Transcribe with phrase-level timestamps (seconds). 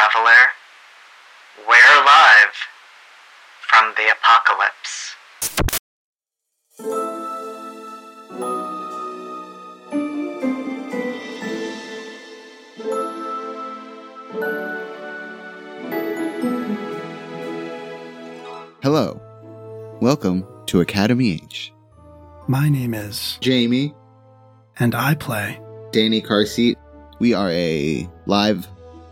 [0.00, 0.32] traveler.
[1.68, 2.54] We're live
[3.68, 5.16] from the apocalypse.
[18.82, 19.20] Hello.
[20.00, 21.72] Welcome to Academy H.
[22.48, 23.94] My name is, Jamie,
[24.78, 25.60] and I play.
[25.90, 26.76] Danni Carseat.
[27.18, 28.66] We are a live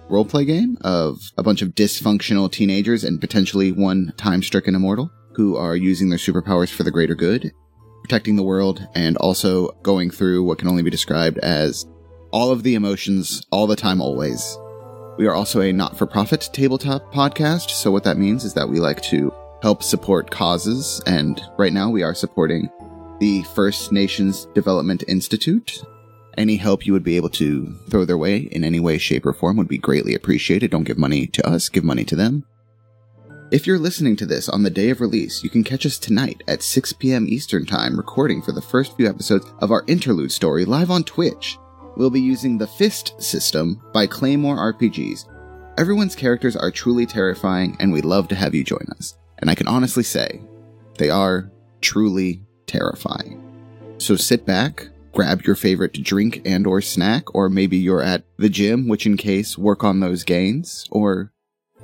[0.08, 5.56] roleplay game of a bunch of dysfunctional teenagers and potentially one time stricken immortal who
[5.56, 7.52] are using their superpowers for the greater good,
[8.02, 11.86] protecting the world, and also going through what can only be described as
[12.32, 14.58] all of the emotions all the time, always.
[15.16, 17.70] We are also a not for profit tabletop podcast.
[17.70, 21.02] So, what that means is that we like to help support causes.
[21.06, 22.68] And right now, we are supporting
[23.18, 25.82] the First Nations Development Institute.
[26.38, 29.32] Any help you would be able to throw their way in any way, shape, or
[29.32, 30.70] form would be greatly appreciated.
[30.70, 32.46] Don't give money to us, give money to them.
[33.50, 36.44] If you're listening to this on the day of release, you can catch us tonight
[36.46, 37.26] at 6 p.m.
[37.26, 41.58] Eastern Time recording for the first few episodes of our interlude story live on Twitch.
[41.96, 45.24] We'll be using the Fist system by Claymore RPGs.
[45.76, 49.18] Everyone's characters are truly terrifying, and we'd love to have you join us.
[49.38, 50.40] And I can honestly say,
[50.98, 53.42] they are truly terrifying.
[53.98, 58.48] So sit back, grab your favorite drink and or snack, or maybe you're at the
[58.48, 61.32] gym, which in case work on those gains, or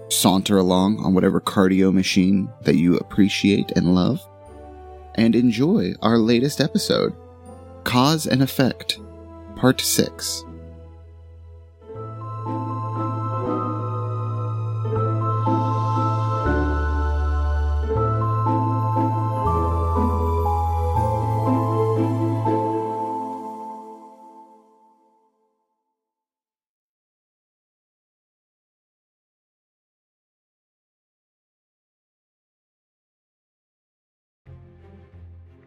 [0.09, 4.21] saunter along on whatever cardio machine that you appreciate and love,
[5.15, 7.15] and enjoy our latest episode,
[7.85, 8.99] Cause and Effect,
[9.57, 10.45] Part 6.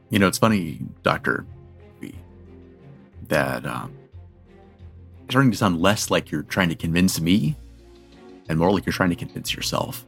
[0.10, 1.46] You know, it's funny, Doctor
[2.00, 2.16] V,
[3.28, 3.94] that um,
[5.24, 7.56] it's starting to sound less like you're trying to convince me,
[8.48, 10.06] and more like you're trying to convince yourself.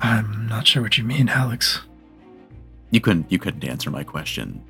[0.00, 1.80] I'm not sure what you mean, Alex.
[2.90, 3.30] You couldn't.
[3.30, 4.62] You couldn't answer my question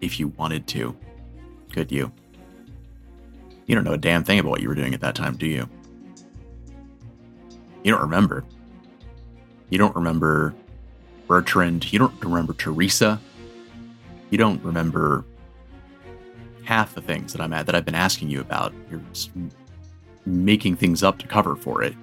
[0.00, 0.96] if you wanted to,
[1.72, 2.12] could you?
[3.66, 5.46] You don't know a damn thing about what you were doing at that time, do
[5.46, 5.68] you?
[7.84, 8.44] You don't remember.
[9.70, 10.54] You don't remember
[11.28, 11.92] Bertrand.
[11.92, 13.20] You don't remember Teresa
[14.32, 15.26] you don't remember
[16.64, 18.72] half the things that I'm at that I've been asking you about.
[18.90, 19.30] You're just
[20.24, 21.94] making things up to cover for it.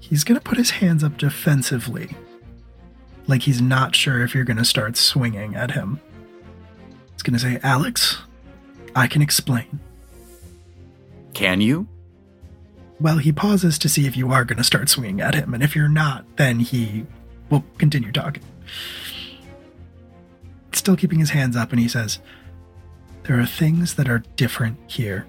[0.00, 2.16] He's gonna put his hands up defensively,
[3.28, 6.00] like he's not sure if you're gonna start swinging at him.
[7.12, 8.18] He's gonna say, "Alex,
[8.94, 9.78] I can explain."
[11.34, 11.86] Can you?
[12.98, 15.76] Well, he pauses to see if you are gonna start swinging at him, and if
[15.76, 17.06] you're not, then he
[17.48, 18.42] will continue talking
[20.86, 22.20] still keeping his hands up, and he says,
[23.24, 25.26] There are things that are different here,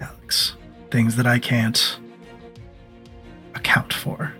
[0.00, 0.56] Alex.
[0.90, 2.00] Things that I can't
[3.54, 4.34] account for.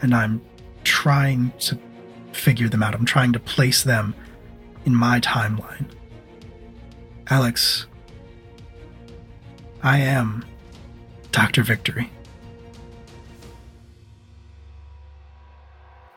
[0.00, 0.40] And I'm
[0.84, 1.78] trying to
[2.32, 2.94] figure them out.
[2.94, 4.14] I'm trying to place them
[4.86, 5.84] in my timeline.
[7.28, 7.84] Alex,
[9.82, 10.46] I am
[11.30, 11.62] Dr.
[11.62, 12.10] Victory.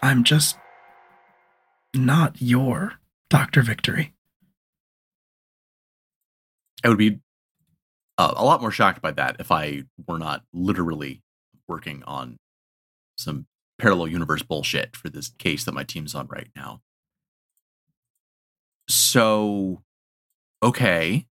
[0.02, 0.56] I'm just
[1.96, 2.94] not your
[3.30, 3.62] Dr.
[3.62, 4.14] Victory.
[6.84, 7.20] I would be
[8.18, 11.22] uh, a lot more shocked by that if I were not literally
[11.68, 12.38] working on
[13.18, 16.82] some parallel universe bullshit for this case that my team's on right now.
[18.88, 19.82] So,
[20.62, 21.26] okay.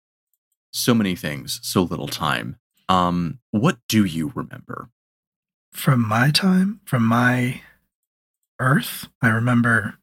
[0.72, 2.56] So many things, so little time.
[2.88, 4.88] Um, what do you remember?
[5.72, 7.60] From my time, from my
[8.60, 10.00] Earth, I remember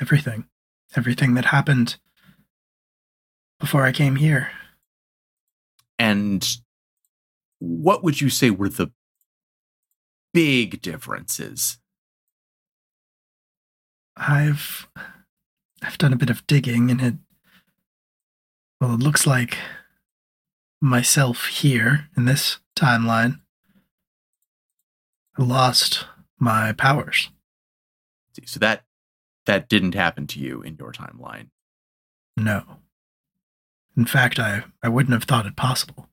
[0.00, 0.46] everything.
[0.96, 1.96] Everything that happened
[3.60, 4.50] before I came here.
[5.98, 6.46] And
[7.58, 8.90] what would you say were the
[10.32, 11.78] big differences?
[14.16, 14.88] I've
[15.82, 17.14] I've done a bit of digging and it
[18.80, 19.56] well it looks like
[20.80, 23.40] myself here in this timeline
[25.38, 26.06] I lost
[26.38, 27.30] my powers.
[28.44, 28.84] So that
[29.48, 31.48] that didn't happen to you in your timeline.
[32.36, 32.64] No.
[33.96, 36.06] In fact, I, I wouldn't have thought it possible.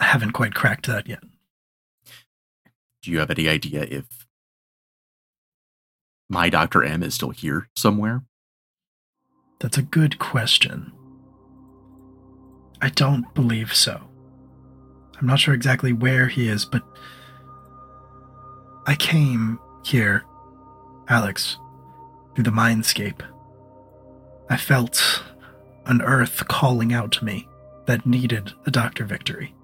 [0.00, 1.22] I haven't quite cracked that yet.
[3.02, 4.26] Do you have any idea if
[6.28, 6.82] my Dr.
[6.82, 8.24] M is still here somewhere?
[9.60, 10.92] That's a good question.
[12.82, 14.00] I don't believe so.
[15.20, 16.82] I'm not sure exactly where he is, but
[18.88, 20.24] I came here,
[21.08, 21.58] Alex,
[22.40, 23.20] through the mindscape.
[24.48, 25.22] I felt
[25.84, 27.46] an earth calling out to me
[27.84, 29.04] that needed a Dr.
[29.04, 29.54] Victory.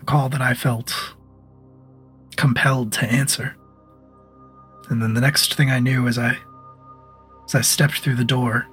[0.00, 1.14] A call that I felt
[2.36, 3.56] compelled to answer.
[4.88, 6.38] And then the next thing I knew as I
[7.44, 8.66] as I stepped through the door,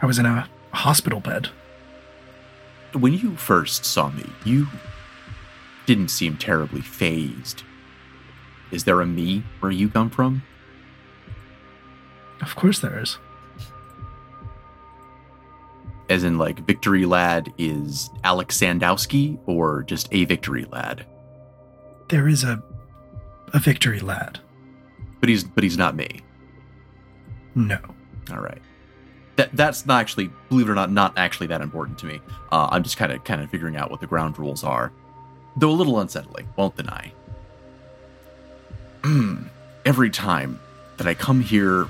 [0.00, 1.48] I was in a hospital bed.
[2.92, 4.66] When you first saw me, you
[5.84, 7.64] didn't seem terribly phased.
[8.70, 10.42] Is there a me where you come from?
[12.42, 13.18] Of course there is.
[16.10, 21.06] As in, like, Victory Lad is Alex Sandowsky or just a Victory Lad?
[22.08, 22.62] There is a
[23.52, 24.40] a victory lad.
[25.20, 26.20] But he's but he's not me.
[27.54, 27.78] No.
[28.30, 28.60] All right.
[29.36, 32.20] That that's not actually, believe it or not, not actually that important to me.
[32.50, 34.92] Uh, I'm just kind of kind of figuring out what the ground rules are,
[35.56, 36.48] though a little unsettling.
[36.56, 37.12] Won't deny.
[39.84, 40.60] Every time
[40.96, 41.88] that I come here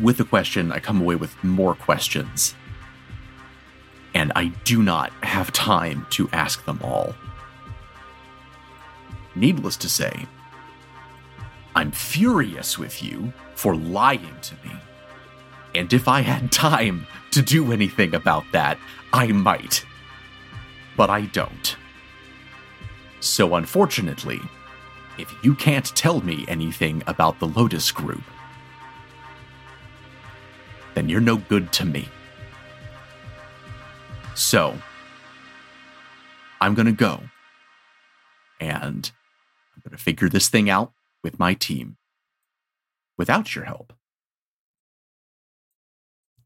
[0.00, 2.54] with a question, I come away with more questions,
[4.14, 7.14] and I do not have time to ask them all.
[9.34, 10.26] Needless to say,
[11.74, 14.74] I'm furious with you for lying to me.
[15.74, 18.78] And if I had time to do anything about that,
[19.12, 19.84] I might.
[20.96, 21.76] But I don't.
[23.20, 24.40] So unfortunately,
[25.18, 28.22] if you can't tell me anything about the Lotus Group,
[30.94, 32.08] then you're no good to me.
[34.34, 34.76] So,
[36.60, 37.22] I'm gonna go.
[38.60, 39.10] And
[39.74, 40.92] I'm gonna figure this thing out
[41.22, 41.96] with my team
[43.16, 43.92] without your help.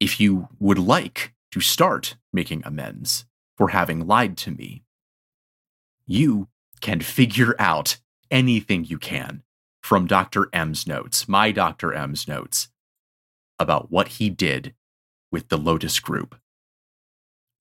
[0.00, 3.26] If you would like to start making amends
[3.56, 4.82] for having lied to me,
[6.06, 6.48] you
[6.80, 7.98] can figure out
[8.30, 9.42] anything you can
[9.80, 10.48] from Dr.
[10.52, 11.92] M's notes, my Dr.
[11.92, 12.68] M's notes,
[13.58, 14.74] about what he did
[15.30, 16.36] with the Lotus Group,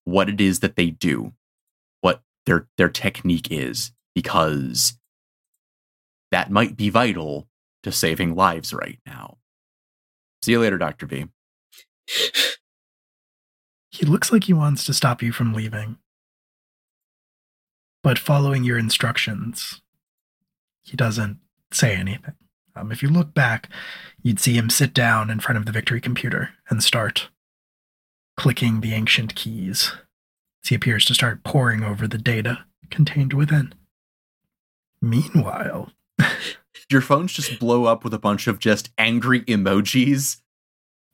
[0.03, 1.33] what it is that they do,
[2.01, 4.97] what their their technique is, because
[6.31, 7.47] that might be vital
[7.83, 9.37] to saving lives right now.
[10.41, 11.05] See you later, Dr.
[11.05, 11.27] V.
[13.91, 15.97] He looks like he wants to stop you from leaving.
[18.01, 19.81] But following your instructions,
[20.81, 21.37] he doesn't
[21.71, 22.33] say anything.
[22.75, 23.69] Um, if you look back,
[24.21, 27.29] you'd see him sit down in front of the victory computer and start
[28.37, 29.91] clicking the ancient keys
[30.63, 33.73] as he appears to start poring over the data contained within.
[35.01, 35.91] Meanwhile,
[36.89, 40.37] Your phones just blow up with a bunch of just angry emojis.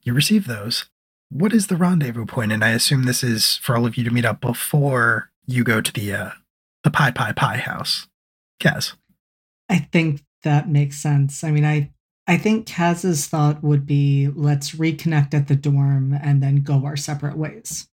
[0.02, 0.86] you receive those.
[1.30, 2.52] What is the rendezvous point?
[2.52, 5.80] And I assume this is for all of you to meet up before you go
[5.80, 6.30] to the uh,
[6.82, 8.08] the Pi Pi Pi house.
[8.60, 8.94] Kaz.
[9.68, 11.44] I think that makes sense.
[11.44, 11.90] I mean, I
[12.26, 16.96] I think Kaz's thought would be let's reconnect at the dorm and then go our
[16.96, 17.88] separate ways.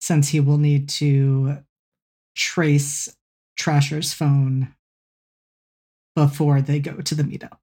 [0.00, 1.58] Since he will need to
[2.36, 3.14] trace
[3.56, 4.74] Trasher's phone
[6.14, 7.58] before they go to the meetup.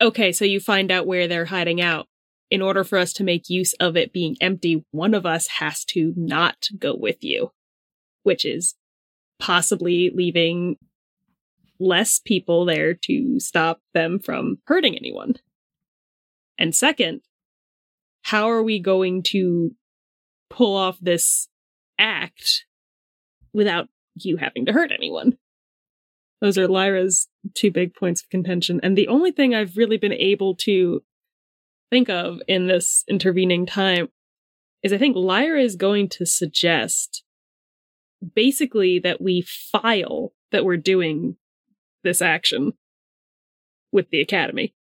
[0.00, 2.06] Okay, so you find out where they're hiding out.
[2.50, 5.86] In order for us to make use of it being empty, one of us has
[5.86, 7.52] to not go with you,
[8.24, 8.74] which is
[9.42, 10.76] possibly leaving
[11.80, 15.34] less people there to stop them from hurting anyone.
[16.58, 17.22] And second,
[18.22, 19.72] how are we going to
[20.48, 21.48] pull off this
[21.98, 22.66] act
[23.52, 25.36] without you having to hurt anyone?
[26.40, 28.78] Those are Lyra's two big points of contention.
[28.84, 31.02] And the only thing I've really been able to
[31.90, 34.08] think of in this intervening time
[34.84, 37.24] is I think Lyra is going to suggest
[38.34, 41.36] basically that we file that we're doing
[42.04, 42.72] this action
[43.92, 44.74] with the Academy.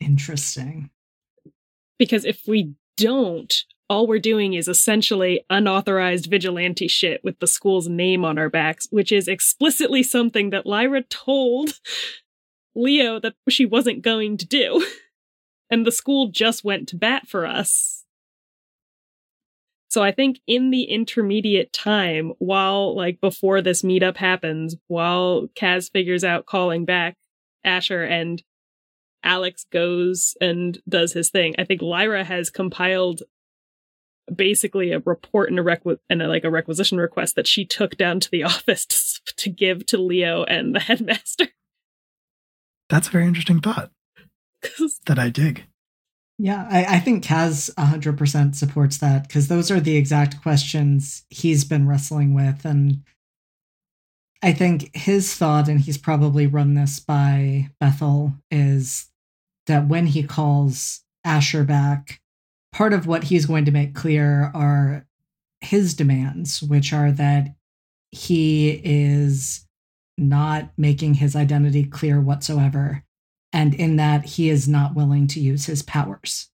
[0.00, 0.90] Interesting.
[1.98, 3.52] Because if we don't,
[3.88, 8.86] all we're doing is essentially unauthorized vigilante shit with the school's name on our backs,
[8.90, 11.80] which is explicitly something that Lyra told
[12.74, 14.86] Leo that she wasn't going to do.
[15.70, 18.01] And the school just went to bat for us.
[19.92, 25.92] So I think in the intermediate time, while like before this meetup happens, while Kaz
[25.92, 27.18] figures out calling back
[27.62, 28.42] Asher and
[29.22, 33.22] Alex goes and does his thing, I think Lyra has compiled
[34.34, 37.98] basically a report and a requ- and a, like a requisition request that she took
[37.98, 41.48] down to the office to, to give to Leo and the headmaster.
[42.88, 43.90] That's a very interesting thought
[45.04, 45.66] that I dig.
[46.42, 51.64] Yeah, I, I think Kaz 100% supports that because those are the exact questions he's
[51.64, 52.64] been wrestling with.
[52.64, 53.04] And
[54.42, 59.06] I think his thought, and he's probably run this by Bethel, is
[59.68, 62.20] that when he calls Asher back,
[62.72, 65.06] part of what he's going to make clear are
[65.60, 67.54] his demands, which are that
[68.10, 69.64] he is
[70.18, 73.04] not making his identity clear whatsoever
[73.52, 76.48] and in that he is not willing to use his powers.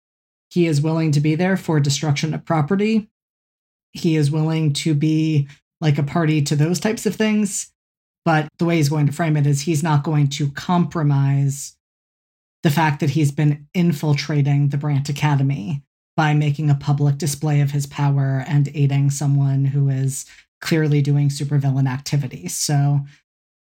[0.50, 3.10] He is willing to be there for destruction of property.
[3.92, 5.48] He is willing to be
[5.82, 7.72] like a party to those types of things.
[8.24, 11.76] But the way he's going to frame it is he's not going to compromise
[12.64, 15.84] the fact that he's been infiltrating the Brant Academy
[16.18, 20.26] by making a public display of his power and aiding someone who is
[20.62, 22.56] clearly doing supervillain activities.
[22.56, 23.02] So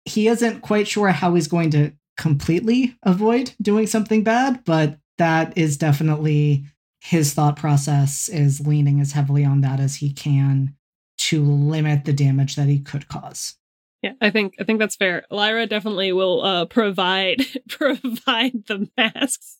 [0.05, 5.57] he isn't quite sure how he's going to completely avoid doing something bad, but that
[5.57, 6.65] is definitely
[6.99, 10.75] his thought process is leaning as heavily on that as he can
[11.17, 13.55] to limit the damage that he could cause.
[14.03, 15.25] Yeah, I think I think that's fair.
[15.31, 19.57] Lyra definitely will uh, provide provide the masks.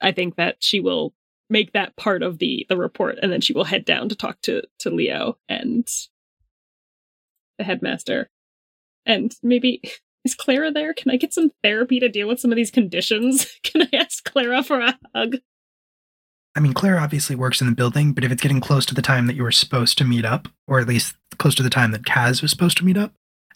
[0.00, 1.14] I think that she will
[1.50, 4.40] make that part of the the report, and then she will head down to talk
[4.42, 5.88] to to Leo and
[7.56, 8.30] the headmaster,
[9.06, 9.80] and maybe
[10.24, 10.94] is Clara there?
[10.94, 13.46] Can I get some therapy to deal with some of these conditions?
[13.62, 15.36] Can I ask Clara for a hug?
[16.54, 19.02] I mean, Claire obviously works in the building, but if it's getting close to the
[19.02, 21.92] time that you were supposed to meet up, or at least close to the time
[21.92, 23.12] that Kaz was supposed to meet up,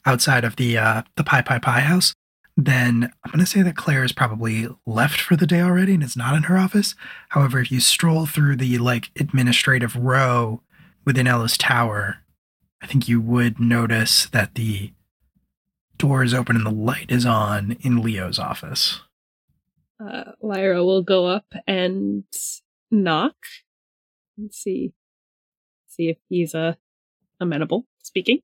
[0.07, 2.15] outside of the uh, the Pi Pi Pi house,
[2.57, 6.03] then I'm going to say that Claire is probably left for the day already and
[6.03, 6.95] is not in her office.
[7.31, 10.63] However, if you stroll through the like administrative row
[11.05, 12.19] within Ellis Tower,
[12.83, 14.93] I think you would notice that the
[15.99, 19.01] door is open and the light is on in Leo's office.
[20.01, 22.25] Uh, Lyra will go up and
[22.91, 23.37] knock
[24.37, 24.93] and see
[25.87, 26.75] see if he's uh,
[27.41, 28.41] amenable speaking.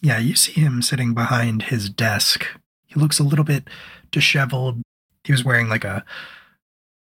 [0.00, 2.46] Yeah, you see him sitting behind his desk.
[2.86, 3.68] He looks a little bit
[4.10, 4.82] disheveled.
[5.24, 6.04] He was wearing like a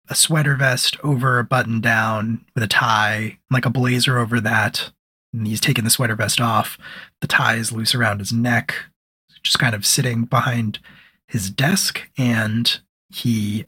[0.09, 4.91] a sweater vest over a button down with a tie, like a blazer over that.
[5.33, 6.77] And he's taken the sweater vest off.
[7.19, 8.75] The tie is loose around his neck
[9.47, 10.79] just kind of sitting behind
[11.27, 13.65] his desk and he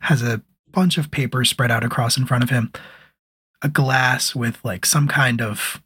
[0.00, 2.72] has a bunch of papers spread out across in front of him.
[3.62, 5.82] A glass with like some kind of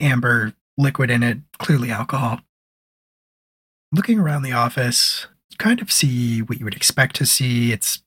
[0.00, 2.40] amber liquid in it clearly alcohol.
[3.92, 7.72] Looking around the office you kind of see what you would expect to see.
[7.72, 8.02] It's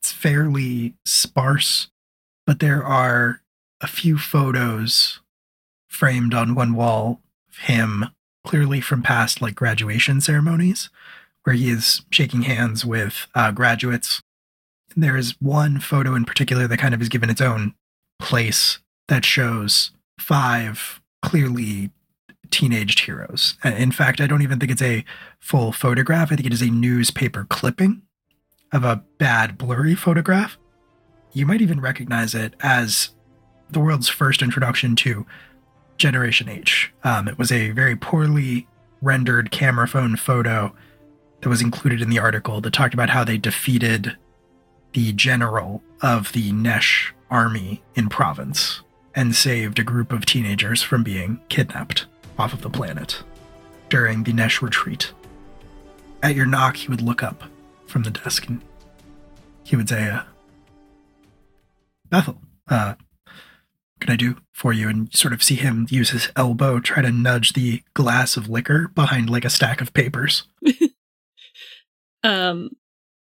[0.00, 1.88] it's fairly sparse
[2.46, 3.42] but there are
[3.82, 5.20] a few photos
[5.86, 7.20] framed on one wall
[7.50, 8.06] of him
[8.48, 10.88] clearly from past like graduation ceremonies
[11.44, 14.22] where he is shaking hands with uh, graduates.
[14.96, 17.74] There is one photo in particular that kind of is given its own
[18.18, 18.78] place
[19.08, 21.90] that shows five clearly
[22.50, 23.58] teenaged heroes.
[23.62, 25.04] In fact, I don't even think it's a
[25.38, 26.32] full photograph.
[26.32, 28.00] I think it is a newspaper clipping
[28.72, 30.56] of a bad, blurry photograph.
[31.32, 33.10] You might even recognize it as
[33.68, 35.26] the world's first introduction to
[35.98, 36.92] Generation H.
[37.04, 38.66] Um, it was a very poorly
[39.02, 40.74] rendered camera phone photo
[41.40, 44.16] that was included in the article that talked about how they defeated
[44.92, 48.80] the general of the Nesh army in Province
[49.14, 52.06] and saved a group of teenagers from being kidnapped
[52.38, 53.22] off of the planet
[53.88, 55.12] during the Nesh retreat.
[56.22, 57.44] At your knock, he would look up
[57.86, 58.60] from the desk and
[59.64, 60.22] he would say, uh,
[62.08, 62.94] Bethel, uh,
[64.08, 64.88] can I do for you?
[64.88, 68.88] And sort of see him use his elbow, try to nudge the glass of liquor
[68.94, 70.44] behind like a stack of papers.
[72.22, 72.70] um,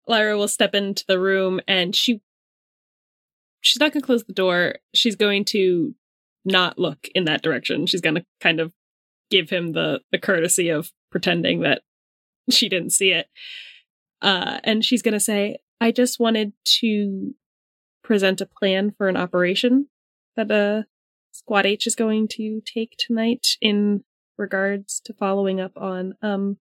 [0.07, 2.21] Lyra will step into the room and she
[3.59, 4.75] she's not going to close the door.
[4.93, 5.93] She's going to
[6.45, 7.85] not look in that direction.
[7.85, 8.71] She's going to kind of
[9.29, 11.81] give him the the courtesy of pretending that
[12.49, 13.27] she didn't see it.
[14.21, 17.35] Uh, and she's going to say, "I just wanted to
[18.05, 19.87] present a plan for an operation
[20.35, 20.83] that uh,
[21.31, 24.03] Squad H is going to take tonight in
[24.37, 26.15] regards to following up on.
[26.21, 26.57] Um,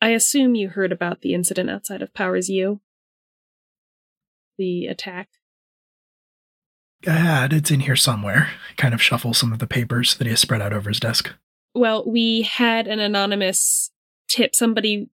[0.00, 2.80] I assume you heard about the incident outside of Powers U.
[4.58, 5.28] The attack.
[7.02, 7.52] God.
[7.52, 8.50] It's in here somewhere.
[8.76, 11.32] kind of shuffle some of the papers that he has spread out over his desk.
[11.74, 13.90] Well, we had an anonymous
[14.28, 14.54] tip.
[14.54, 15.10] Somebody,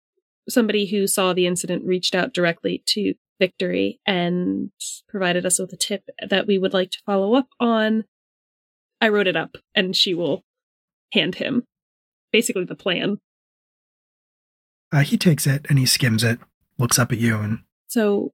[0.47, 4.69] somebody who saw the incident reached out directly to victory and
[5.09, 8.05] provided us with a tip that we would like to follow up on.
[9.01, 10.43] I wrote it up and she will
[11.11, 11.63] hand him
[12.31, 13.17] basically the plan.
[14.93, 16.39] Uh, he takes it and he skims it,
[16.77, 17.59] looks up at you and.
[17.87, 18.31] So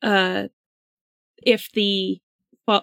[0.00, 0.44] uh,
[1.42, 2.20] if the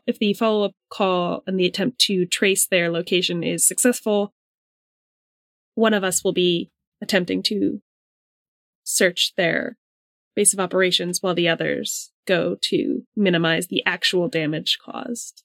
[0.05, 4.33] if the follow up call and the attempt to trace their location is successful,
[5.75, 6.69] one of us will be
[7.01, 7.81] attempting to
[8.83, 9.77] search their
[10.37, 15.43] base of operations while the others go to minimize the actual damage caused.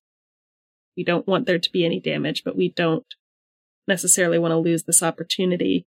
[0.99, 3.07] We don't want there to be any damage, but we don't
[3.89, 5.87] necessarily want to lose this opportunity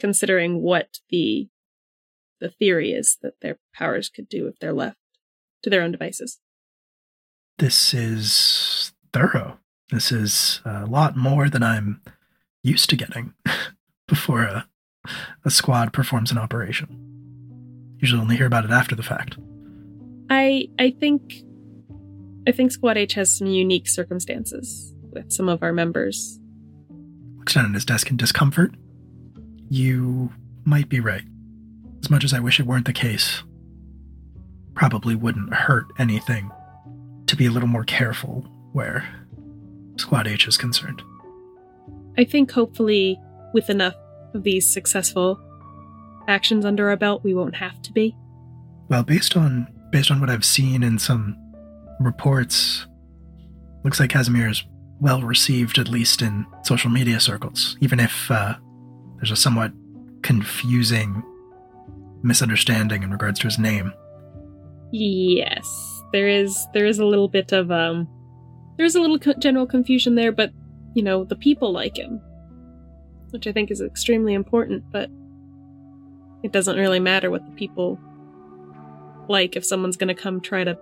[0.00, 1.48] considering what the
[2.40, 4.96] the theory is that their powers could do if they're left
[5.62, 6.38] to their own devices.
[7.58, 9.58] This is thorough.
[9.90, 12.00] This is a lot more than I'm
[12.62, 13.34] used to getting
[14.08, 14.66] before a,
[15.44, 17.19] a squad performs an operation.
[18.00, 19.36] Usually only hear about it after the fact.
[20.30, 21.42] I I think
[22.46, 26.38] I think Squad H has some unique circumstances with some of our members.
[27.36, 28.74] Looks down at his desk in discomfort.
[29.68, 30.32] You
[30.64, 31.24] might be right.
[32.02, 33.42] As much as I wish it weren't the case,
[34.74, 36.50] probably wouldn't hurt anything
[37.26, 39.04] to be a little more careful where
[39.96, 41.02] Squad H is concerned.
[42.16, 43.20] I think hopefully
[43.52, 43.94] with enough
[44.34, 45.38] of these successful
[46.30, 48.16] actions under our belt, we won't have to be.
[48.88, 51.36] Well, based on based on what I've seen in some
[51.98, 52.86] reports,
[53.84, 54.64] looks like Kazimir is
[55.00, 58.54] well received, at least in social media circles, even if uh,
[59.16, 59.72] there's a somewhat
[60.22, 61.22] confusing
[62.22, 63.92] misunderstanding in regards to his name.
[64.92, 68.08] Yes, there is there is a little bit of um
[68.76, 70.50] there's a little co- general confusion there, but
[70.94, 72.20] you know the people like him,
[73.30, 74.84] which I think is extremely important.
[74.90, 75.10] But
[76.42, 77.98] it doesn't really matter what the people
[79.28, 80.78] like if someone's going to come try to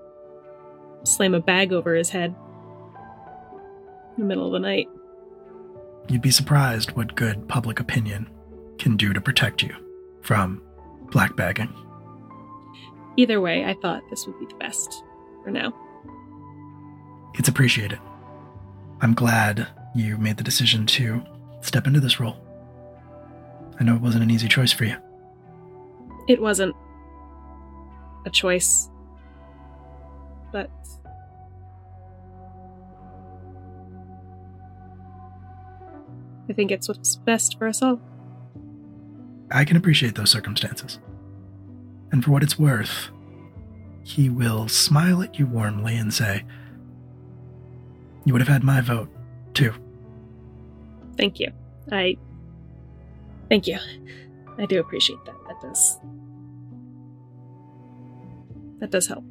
[1.05, 2.35] slam a bag over his head
[4.17, 4.89] in the middle of the night.
[6.09, 8.31] You'd be surprised what good public opinion
[8.79, 9.75] can do to protect you
[10.23, 10.63] from
[11.11, 11.73] black bagging.
[13.17, 15.03] Either way, I thought this would be the best
[15.43, 15.75] for now.
[17.35, 17.99] It's appreciated.
[19.01, 21.23] I'm glad you made the decision to
[21.61, 22.37] step into this role.
[23.79, 24.97] I know it wasn't an easy choice for you.
[26.29, 26.77] It wasn't
[28.27, 28.91] a choice,
[30.53, 30.71] but
[36.49, 38.01] I think it's what's best for us all.
[39.51, 40.99] I can appreciate those circumstances.
[42.13, 43.09] And for what it's worth,
[44.03, 46.45] he will smile at you warmly and say,
[48.25, 49.09] You would have had my vote,
[49.55, 49.73] too.
[51.17, 51.51] Thank you.
[51.91, 52.17] I.
[53.49, 53.79] Thank you.
[54.59, 55.38] I do appreciate that.
[55.61, 55.99] That does.
[58.81, 59.25] That does help.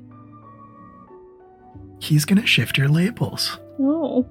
[1.99, 3.57] He's going to shift your labels.
[3.79, 4.25] Oh.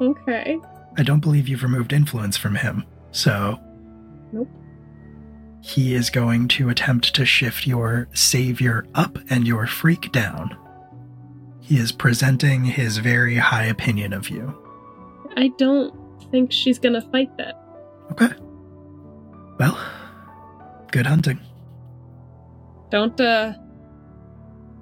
[0.00, 0.58] Okay.
[0.98, 3.60] I don't believe you've removed influence from him, so.
[4.32, 4.48] Nope.
[5.60, 10.56] He is going to attempt to shift your savior up and your freak down.
[11.60, 14.56] He is presenting his very high opinion of you.
[15.36, 15.92] I don't
[16.30, 17.60] think she's gonna fight that.
[18.12, 18.32] Okay.
[19.58, 19.76] Well,
[20.96, 21.38] good hunting.
[22.90, 23.52] Don't, uh.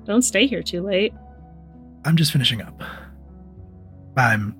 [0.05, 1.13] Don't stay here too late.
[2.05, 2.81] I'm just finishing up.
[4.17, 4.55] I'm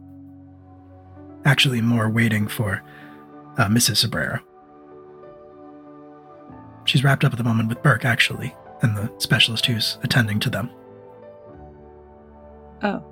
[1.45, 2.83] actually more waiting for
[3.57, 4.05] uh, Mrs.
[4.05, 4.41] Sabrera.
[6.87, 10.51] She's wrapped up at the moment with Burke, actually, and the specialist who's attending to
[10.51, 10.71] them.
[12.83, 13.05] Oh,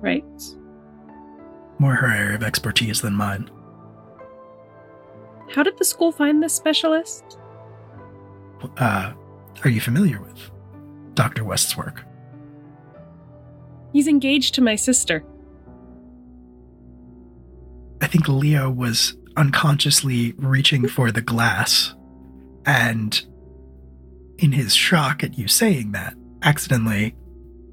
[0.00, 0.24] right.
[1.78, 3.50] More her area of expertise than mine.
[5.50, 7.39] How did the school find this specialist?
[8.76, 9.12] Uh,
[9.64, 10.50] are you familiar with
[11.14, 11.44] Dr.
[11.44, 12.04] West's work?
[13.92, 15.24] He's engaged to my sister.
[18.00, 21.94] I think Leo was unconsciously reaching for the glass,
[22.64, 23.20] and
[24.38, 27.14] in his shock at you saying that, accidentally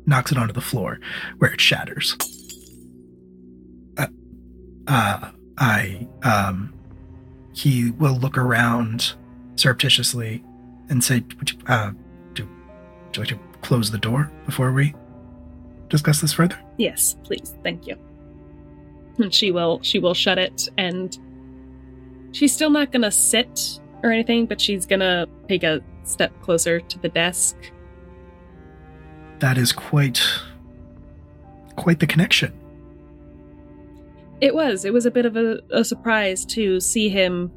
[0.05, 0.99] knocks it onto the floor
[1.37, 2.15] where it shatters.
[3.97, 4.07] Uh,
[4.87, 6.73] uh I, um,
[7.53, 9.13] he will look around
[9.55, 10.43] surreptitiously
[10.89, 11.91] and say, Would you, uh,
[12.33, 12.47] do,
[13.05, 14.93] would you like to close the door before we
[15.89, 16.59] discuss this further?
[16.77, 17.55] Yes, please.
[17.63, 17.95] Thank you.
[19.17, 21.17] And she will she will shut it and
[22.31, 26.99] she's still not gonna sit or anything, but she's gonna take a step closer to
[26.99, 27.55] the desk.
[29.39, 30.21] That is quite,
[31.75, 32.53] quite the connection.
[34.39, 34.85] It was.
[34.85, 37.51] It was a bit of a, a surprise to see him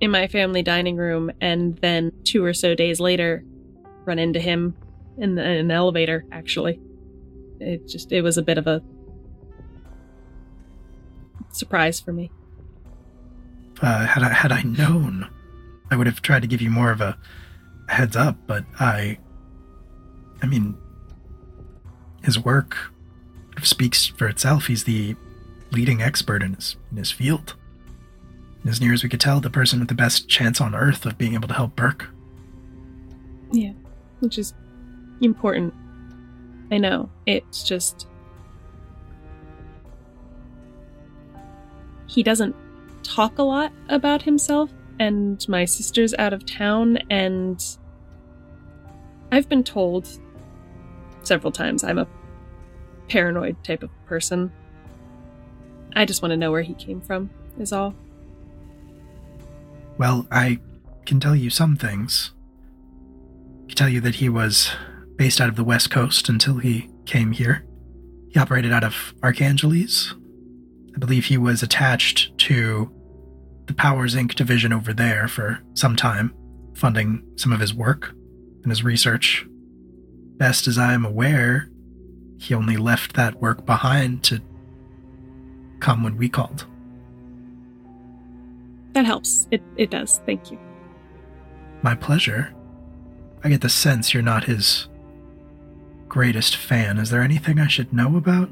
[0.00, 3.44] in my family dining room and then two or so days later
[4.04, 4.76] run into him
[5.18, 6.80] in, the, in an elevator, actually.
[7.60, 8.82] It just, it was a bit of a
[11.50, 12.30] surprise for me.
[13.80, 15.28] Uh, had I had I known,
[15.90, 17.18] I would have tried to give you more of a
[17.88, 18.36] heads up.
[18.46, 19.18] But I,
[20.42, 20.76] I mean,
[22.22, 22.76] his work
[23.62, 24.66] speaks for itself.
[24.66, 25.16] He's the
[25.70, 27.54] leading expert in his, in his field.
[28.66, 31.16] As near as we could tell, the person with the best chance on Earth of
[31.16, 32.08] being able to help Burke.
[33.50, 33.72] Yeah,
[34.20, 34.52] which is
[35.20, 35.72] important.
[36.70, 37.08] I know.
[37.26, 38.06] It's just.
[42.06, 42.54] He doesn't
[43.02, 47.64] talk a lot about himself, and my sister's out of town, and.
[49.30, 50.08] I've been told
[51.22, 52.06] several times I'm a
[53.08, 54.50] paranoid type of person.
[55.94, 57.94] I just want to know where he came from, is all.
[59.98, 60.60] Well, I
[61.06, 62.30] can tell you some things.
[63.64, 64.70] I can tell you that he was
[65.16, 67.66] based out of the West Coast until he came here.
[68.30, 70.14] He operated out of Archangeles.
[70.94, 72.92] I believe he was attached to
[73.66, 74.34] the Powers Inc.
[74.36, 76.32] division over there for some time,
[76.74, 78.12] funding some of his work
[78.62, 79.44] and his research.
[80.36, 81.68] Best as I am aware,
[82.38, 84.40] he only left that work behind to
[85.80, 86.66] come when we called.
[88.92, 89.46] That helps.
[89.50, 90.20] It it does.
[90.26, 90.58] Thank you.
[91.82, 92.54] My pleasure.
[93.44, 94.88] I get the sense you're not his
[96.08, 96.98] greatest fan.
[96.98, 98.48] Is there anything I should know about?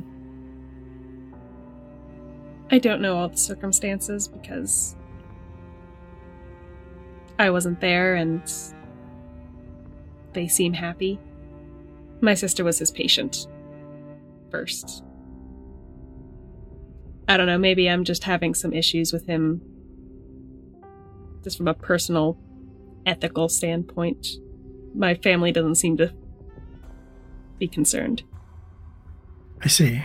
[2.70, 4.96] I don't know all the circumstances because
[7.38, 8.42] I wasn't there and
[10.32, 11.18] they seem happy.
[12.20, 13.46] My sister was his patient
[14.50, 15.02] first.
[17.28, 19.60] I don't know, maybe I'm just having some issues with him
[21.46, 22.36] just from a personal
[23.06, 24.26] ethical standpoint.
[24.96, 26.12] My family doesn't seem to
[27.60, 28.24] be concerned.
[29.62, 30.02] I see.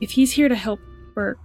[0.00, 0.78] If he's here to help
[1.16, 1.40] Burke,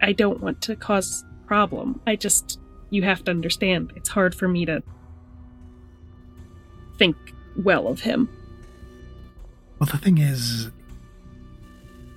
[0.00, 2.00] I don't want to cause problem.
[2.06, 2.60] I just
[2.90, 4.80] you have to understand it's hard for me to
[6.98, 7.16] think
[7.56, 8.28] well of him.
[9.80, 10.70] Well, the thing is,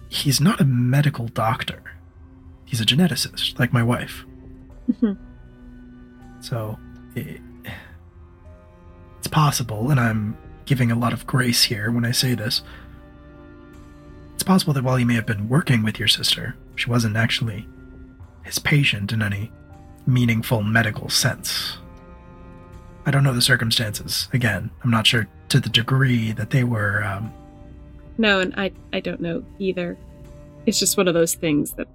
[0.10, 1.82] he's not a medical doctor.
[2.65, 4.26] He's a geneticist, like my wife.
[6.41, 6.78] So,
[7.15, 7.39] it,
[9.17, 12.62] it's possible, and I'm giving a lot of grace here when I say this.
[14.34, 17.65] It's possible that while he may have been working with your sister, she wasn't actually
[18.43, 19.54] his patient in any
[20.06, 21.78] meaningful medical sense.
[23.06, 24.28] I don't know the circumstances.
[24.34, 27.34] Again, I'm not sure to the degree that they were um,
[28.17, 29.98] No, and I I don't know either.
[30.65, 31.88] It's just one of those things that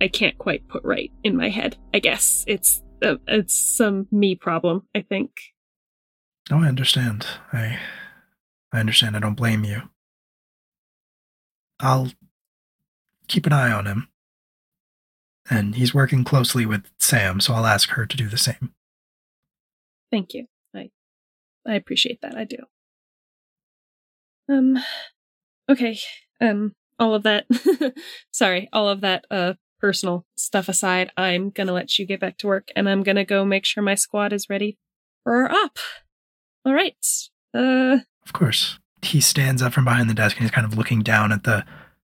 [0.00, 1.76] I can't quite put right in my head.
[1.94, 4.86] I guess it's uh, it's some me problem.
[4.94, 5.30] I think.
[6.50, 7.26] Oh, I understand.
[7.52, 7.78] I
[8.72, 9.16] I understand.
[9.16, 9.82] I don't blame you.
[11.80, 12.10] I'll
[13.28, 14.08] keep an eye on him.
[15.48, 18.72] And he's working closely with Sam, so I'll ask her to do the same.
[20.10, 20.46] Thank you.
[20.74, 20.90] I
[21.66, 22.36] I appreciate that.
[22.36, 22.58] I do.
[24.48, 24.78] Um
[25.68, 25.98] okay.
[26.40, 27.46] Um all of that
[28.32, 32.38] sorry, all of that uh personal stuff aside, I'm going to let you get back
[32.38, 34.78] to work and I'm going to go make sure my squad is ready
[35.22, 35.78] for our op.
[36.64, 36.96] All right.
[37.54, 38.78] Uh Of course.
[39.02, 41.64] He stands up from behind the desk and he's kind of looking down at the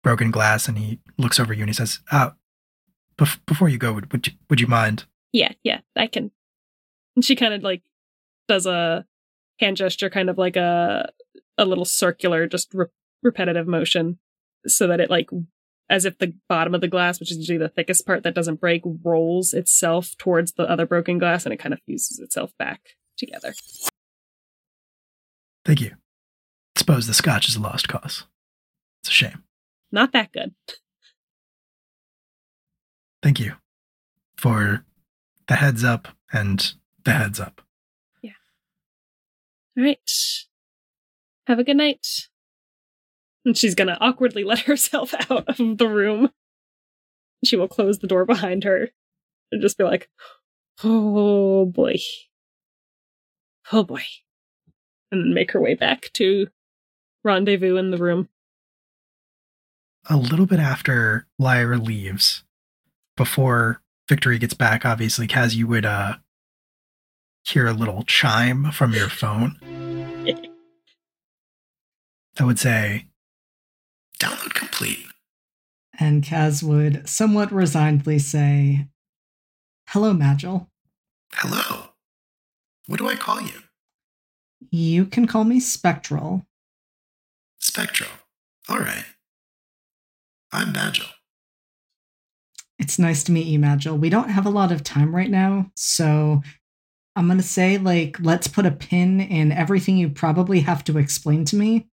[0.02, 2.30] broken glass and he looks over you and he says, uh,
[3.18, 5.04] bef- before you go, would, would, you, would you mind?
[5.32, 6.32] yeah, yeah, I can.
[7.14, 7.82] And she kind of like
[8.48, 9.04] does a
[9.60, 11.12] hand gesture, kind of like a
[11.58, 12.86] a little circular, just re-
[13.22, 14.18] repetitive motion,
[14.66, 15.30] so that it like
[15.90, 18.60] as if the bottom of the glass, which is usually the thickest part that doesn't
[18.60, 22.96] break, rolls itself towards the other broken glass, and it kind of fuses itself back
[23.18, 23.52] together.
[25.64, 25.96] Thank you.
[26.76, 28.24] Suppose the scotch is a lost cause.
[29.02, 29.42] It's a shame.
[29.90, 30.54] Not that good.
[33.22, 33.54] Thank you
[34.36, 34.84] for
[35.48, 36.72] the heads up and
[37.04, 37.60] the heads up.
[38.22, 38.30] Yeah.
[39.76, 40.10] All right.
[41.46, 42.28] Have a good night.
[43.44, 46.30] And she's gonna awkwardly let herself out of the room.
[47.44, 48.90] She will close the door behind her
[49.50, 50.10] and just be like,
[50.84, 51.96] oh boy.
[53.72, 54.02] Oh boy.
[55.10, 56.48] And then make her way back to
[57.24, 58.28] rendezvous in the room.
[60.08, 62.42] A little bit after Lyra leaves,
[63.16, 66.14] before Victory gets back, obviously, Kaz, you would uh
[67.44, 69.56] hear a little chime from your phone
[72.36, 73.06] that would say,
[74.20, 75.06] Download complete.
[75.98, 78.86] And Kaz would somewhat resignedly say,
[79.88, 80.68] Hello, Magil.
[81.34, 81.88] Hello.
[82.86, 83.62] What do I call you?
[84.70, 86.46] You can call me Spectral.
[87.58, 88.10] Spectral.
[88.68, 89.04] All right.
[90.52, 91.08] I'm Magil.
[92.78, 93.98] It's nice to meet you, Magil.
[93.98, 96.42] We don't have a lot of time right now, so
[97.14, 100.98] I'm going to say, like, let's put a pin in everything you probably have to
[100.98, 101.89] explain to me.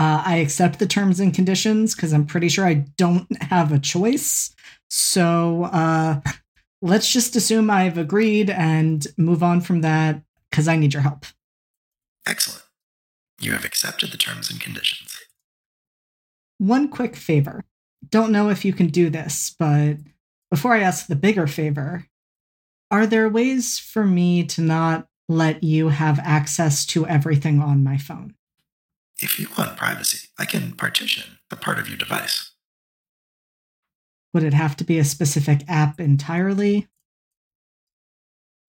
[0.00, 3.78] Uh, I accept the terms and conditions because I'm pretty sure I don't have a
[3.78, 4.50] choice.
[4.88, 6.22] So uh,
[6.80, 11.26] let's just assume I've agreed and move on from that because I need your help.
[12.26, 12.62] Excellent.
[13.42, 15.18] You have accepted the terms and conditions.
[16.56, 17.62] One quick favor.
[18.08, 19.98] Don't know if you can do this, but
[20.50, 22.06] before I ask the bigger favor,
[22.90, 27.98] are there ways for me to not let you have access to everything on my
[27.98, 28.34] phone?
[29.20, 32.52] If you want privacy, I can partition a part of your device.
[34.32, 36.88] Would it have to be a specific app entirely?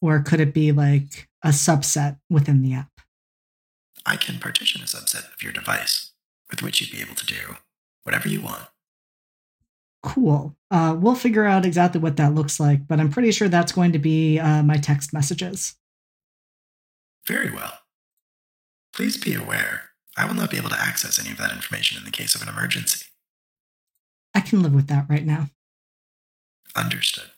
[0.02, 2.90] Or could it be like a subset within the app?
[4.06, 6.12] I can partition a subset of your device
[6.50, 7.56] with which you'd be able to do
[8.04, 8.68] whatever you want.
[10.04, 10.58] Cool.
[10.72, 13.92] Uh, we'll figure out exactly what that looks like, but I'm pretty sure that's going
[13.92, 15.76] to be uh, my text messages.
[17.28, 17.74] Very well.
[18.94, 22.04] Please be aware, I will not be able to access any of that information in
[22.04, 23.06] the case of an emergency.
[24.34, 25.50] I can live with that right now.
[26.76, 27.32] Understood.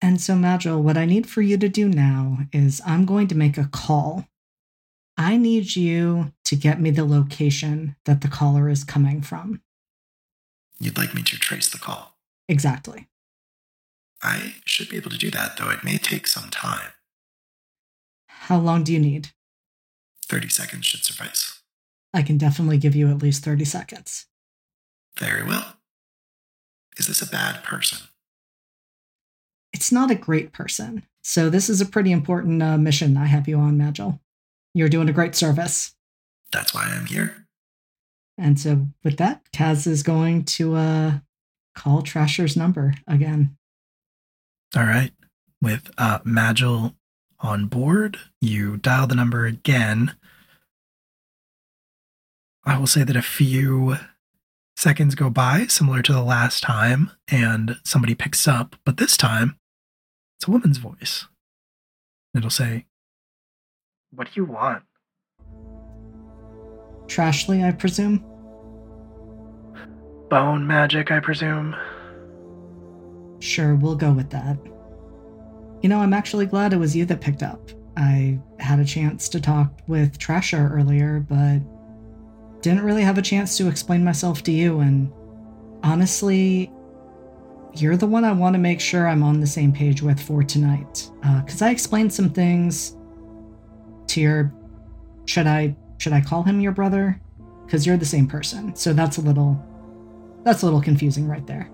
[0.00, 3.34] And so, Magil, what I need for you to do now is I'm going to
[3.34, 4.26] make a call.
[5.16, 9.62] I need you to get me the location that the caller is coming from.
[10.78, 12.16] You'd like me to trace the call?
[12.48, 13.08] Exactly.
[14.22, 16.90] I should be able to do that, though it may take some time.
[18.26, 19.30] How long do you need?
[20.24, 21.62] 30 seconds should suffice.
[22.12, 24.26] I can definitely give you at least 30 seconds.
[25.18, 25.76] Very well.
[26.96, 27.98] Is this a bad person?
[29.72, 31.04] It's not a great person.
[31.22, 34.20] So, this is a pretty important uh, mission I have you on, Magil.
[34.74, 35.94] You're doing a great service.
[36.52, 37.46] That's why I'm here.
[38.38, 41.12] And so, with that, Kaz is going to uh,
[41.74, 43.56] call Trasher's number again.
[44.76, 45.12] All right.
[45.60, 46.94] With uh, Magil
[47.40, 50.16] on board, you dial the number again.
[52.64, 53.96] I will say that a few
[54.76, 59.56] seconds go by, similar to the last time, and somebody picks up, but this time
[60.38, 61.26] it's a woman's voice.
[62.36, 62.86] It'll say,
[64.10, 64.82] What do you want?
[67.06, 68.24] Trashly, I presume?
[70.30, 71.76] Bone magic, I presume.
[73.40, 74.56] Sure, we'll go with that.
[75.84, 77.60] You know, I'm actually glad it was you that picked up.
[77.98, 81.58] I had a chance to talk with Trasher earlier, but
[82.62, 85.12] didn't really have a chance to explain myself to you, and
[85.82, 86.72] honestly,
[87.74, 90.42] you're the one I want to make sure I'm on the same page with for
[90.42, 91.10] tonight.
[91.20, 92.96] Because uh, I explained some things
[94.06, 94.54] to your.
[95.26, 97.20] Should I should I call him your brother?
[97.66, 99.62] Because you're the same person, so that's a little
[100.44, 101.68] that's a little confusing right there.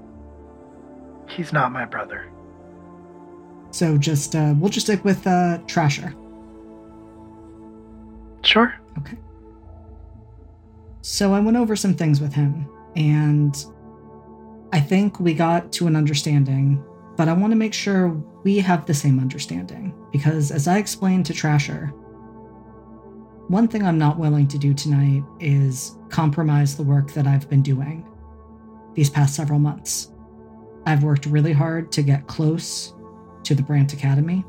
[1.28, 2.28] He's not my brother.
[3.70, 6.14] So just uh, we'll just stick with uh, Trasher.
[8.42, 8.74] Sure.
[8.98, 9.16] Okay.
[11.02, 13.64] So I went over some things with him, and
[14.72, 16.82] I think we got to an understanding,
[17.16, 18.08] but I want to make sure
[18.44, 19.94] we have the same understanding.
[20.12, 21.92] Because as I explained to Trasher,
[23.48, 27.62] one thing I'm not willing to do tonight is compromise the work that I've been
[27.62, 28.06] doing
[28.94, 30.12] these past several months.
[30.86, 32.94] I've worked really hard to get close
[33.44, 34.44] to the Brant Academy,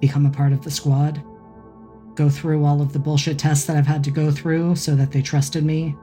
[0.00, 1.22] become a part of the squad,
[2.14, 5.10] go through all of the bullshit tests that I've had to go through so that
[5.10, 5.96] they trusted me.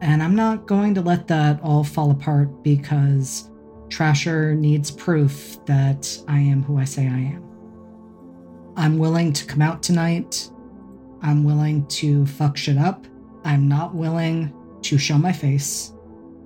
[0.00, 3.50] And I'm not going to let that all fall apart because
[3.88, 7.44] Trasher needs proof that I am who I say I am.
[8.76, 10.50] I'm willing to come out tonight.
[11.22, 13.06] I'm willing to fuck shit up.
[13.44, 15.92] I'm not willing to show my face.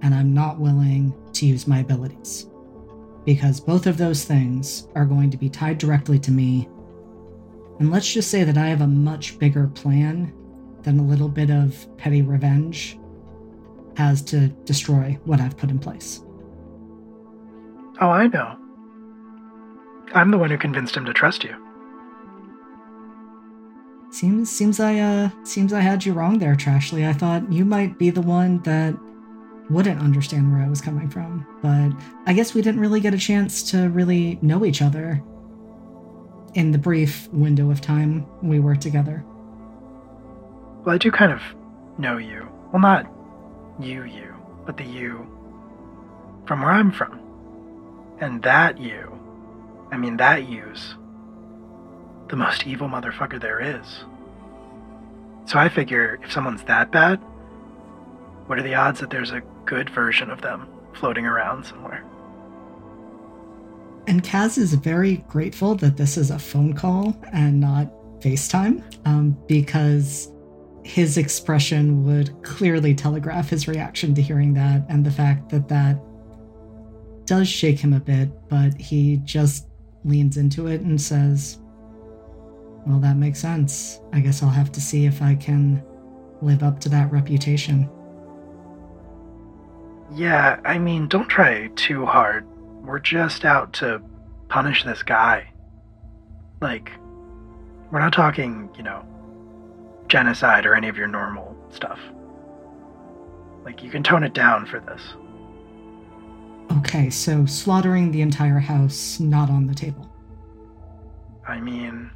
[0.02, 2.48] And I'm not willing to use my abilities.
[3.24, 6.68] Because both of those things are going to be tied directly to me
[7.78, 10.32] and let's just say that I have a much bigger plan
[10.82, 12.98] than a little bit of petty revenge
[13.96, 16.22] has to destroy what I've put in place.
[18.00, 18.56] Oh, I know.
[20.14, 21.54] I'm the one who convinced him to trust you.
[24.10, 27.08] Seems seems I uh seems I had you wrong there, Trashly.
[27.08, 28.94] I thought you might be the one that
[29.70, 31.92] wouldn't understand where I was coming from, but
[32.26, 35.22] I guess we didn't really get a chance to really know each other
[36.54, 39.24] in the brief window of time we were together.
[40.84, 41.40] Well, I do kind of
[41.98, 42.48] know you.
[42.72, 43.10] Well, not
[43.80, 44.34] you, you,
[44.66, 45.26] but the you
[46.46, 47.20] from where I'm from.
[48.20, 49.18] And that you,
[49.90, 50.94] I mean, that you's
[52.28, 54.04] the most evil motherfucker there is.
[55.46, 57.16] So I figure if someone's that bad,
[58.46, 62.04] what are the odds that there's a good version of them floating around somewhere?
[64.06, 69.36] And Kaz is very grateful that this is a phone call and not FaceTime um,
[69.48, 70.30] because
[70.84, 75.98] his expression would clearly telegraph his reaction to hearing that and the fact that that
[77.24, 79.68] does shake him a bit, but he just
[80.04, 81.58] leans into it and says,
[82.86, 84.00] Well, that makes sense.
[84.12, 85.82] I guess I'll have to see if I can
[86.42, 87.88] live up to that reputation.
[90.12, 92.46] Yeah, I mean, don't try too hard.
[92.84, 94.02] We're just out to
[94.48, 95.50] punish this guy.
[96.60, 96.92] Like,
[97.90, 99.04] we're not talking, you know,
[100.08, 101.98] genocide or any of your normal stuff.
[103.64, 105.02] Like, you can tone it down for this.
[106.78, 110.10] Okay, so slaughtering the entire house not on the table.
[111.46, 112.10] I mean,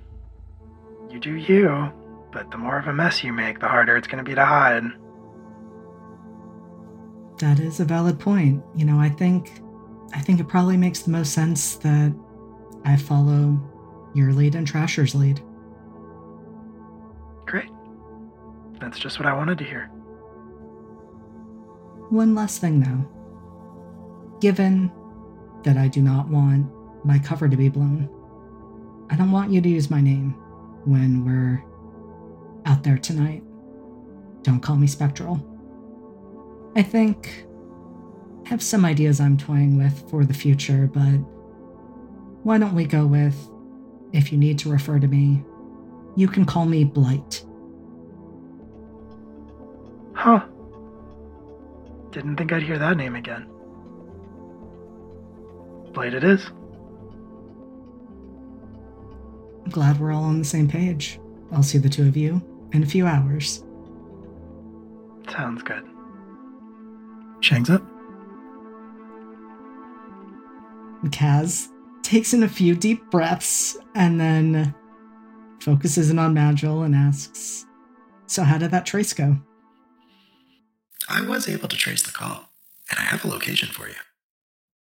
[1.10, 1.92] you do you,
[2.32, 4.44] but the more of a mess you make, the harder it's going to be to
[4.44, 4.84] hide.
[7.38, 8.62] That is a valid point.
[8.74, 9.60] You know, I think
[10.12, 12.12] I think it probably makes the most sense that
[12.84, 13.60] I follow
[14.14, 15.40] your lead and Trasher's lead.
[17.46, 17.70] Great.
[18.80, 19.86] That's just what I wanted to hear.
[22.10, 23.08] One last thing though.
[24.40, 24.90] Given
[25.64, 26.70] that I do not want
[27.04, 28.08] my cover to be blown,
[29.10, 30.30] I don't want you to use my name
[30.84, 31.62] when we're
[32.66, 33.42] out there tonight.
[34.42, 35.44] Don't call me Spectral.
[36.78, 37.44] I think
[38.46, 41.18] I have some ideas I'm toying with for the future, but
[42.44, 43.36] why don't we go with
[44.12, 45.42] if you need to refer to me,
[46.14, 47.44] you can call me Blight.
[50.12, 50.46] Huh.
[52.12, 53.50] Didn't think I'd hear that name again.
[55.92, 56.46] Blight it is.
[59.64, 61.18] I'm glad we're all on the same page.
[61.50, 62.40] I'll see the two of you
[62.72, 63.64] in a few hours.
[65.28, 65.82] Sounds good.
[67.40, 67.82] Shangs up.
[71.10, 71.68] Kaz
[72.02, 74.74] takes in a few deep breaths and then
[75.60, 77.66] focuses in on Magil and asks,
[78.26, 79.38] So, how did that trace go?
[81.08, 82.50] I was able to trace the call,
[82.90, 83.94] and I have a location for you.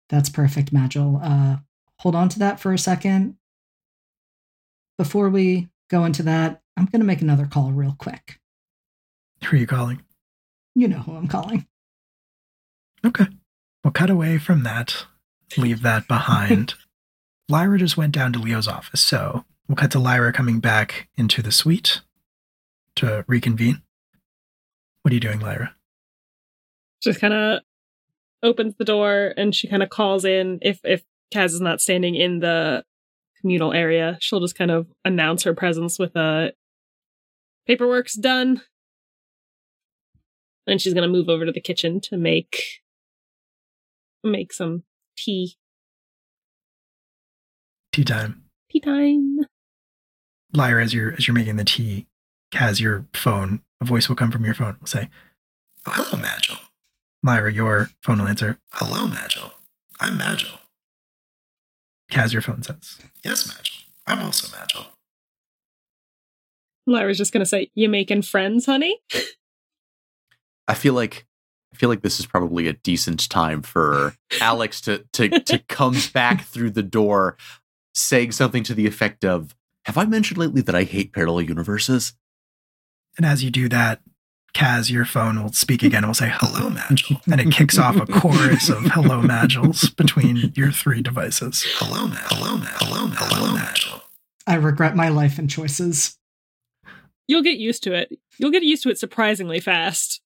[0.09, 1.19] That's perfect, Magil.
[1.21, 1.57] Uh,
[1.99, 3.35] hold on to that for a second.
[4.97, 8.39] Before we go into that, I'm going to make another call real quick.
[9.43, 10.03] Who are you calling?
[10.73, 11.67] You know who I'm calling.
[13.05, 13.27] Okay.
[13.83, 15.05] We'll cut away from that.
[15.57, 16.73] Leave that behind.
[17.49, 21.43] Lyra just went down to Leo's office, so we'll cut to Lyra coming back into
[21.43, 22.01] the suite
[22.95, 23.83] to reconvene.
[25.03, 25.75] What are you doing, Lyra?
[27.03, 27.59] Just kind of
[28.41, 32.15] opens the door and she kind of calls in if if Kaz is not standing
[32.15, 32.83] in the
[33.41, 36.53] communal area, she'll just kind of announce her presence with a
[37.67, 38.61] paperwork's done.
[40.65, 42.81] And she's gonna move over to the kitchen to make
[44.25, 44.83] make some
[45.17, 45.55] tea.
[47.91, 48.43] Tea time.
[48.69, 49.39] Tea time.
[50.53, 52.07] Lyra, as you're as you're making the tea,
[52.53, 54.77] Kaz, your phone, a voice will come from your phone.
[54.79, 55.09] Will say,
[55.85, 56.57] Oh, hello, Magil.
[57.23, 58.59] Lyra, your phone will answer.
[58.71, 59.51] Hello, Magil.
[59.99, 60.59] I'm Magil.
[62.11, 62.99] Kaz, your phone says.
[63.23, 63.83] Yes, Magil.
[64.07, 64.85] I'm also Magil.
[66.87, 68.99] Lyra's just gonna say, You making friends, honey?
[70.67, 71.25] I feel like
[71.75, 75.97] I feel like this is probably a decent time for Alex to to to come
[76.13, 77.35] back through the door
[77.93, 82.13] saying something to the effect of have I mentioned lately that I hate parallel universes?
[83.17, 83.99] And as you do that,
[84.53, 87.21] Kaz, your phone will speak again and will say, Hello, Magil.
[87.29, 91.65] And it kicks off a chorus of Hello, Magils between your three devices.
[91.75, 92.37] Hello, Magil.
[92.37, 92.87] Hello, Magil.
[92.87, 93.35] Hello, Magil.
[93.35, 94.01] Hello, Magil.
[94.47, 96.17] I regret my life and choices.
[97.27, 98.17] You'll get used to it.
[98.37, 100.21] You'll get used to it surprisingly fast.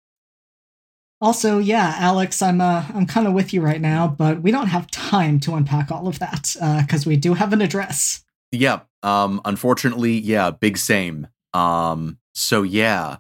[1.22, 4.68] Also, yeah, Alex, I'm uh, I'm kind of with you right now, but we don't
[4.68, 8.24] have time to unpack all of that because we do have an address.
[8.52, 8.82] Yeah.
[9.04, 11.28] Um unfortunately, yeah, big same.
[11.54, 13.18] Um so yeah.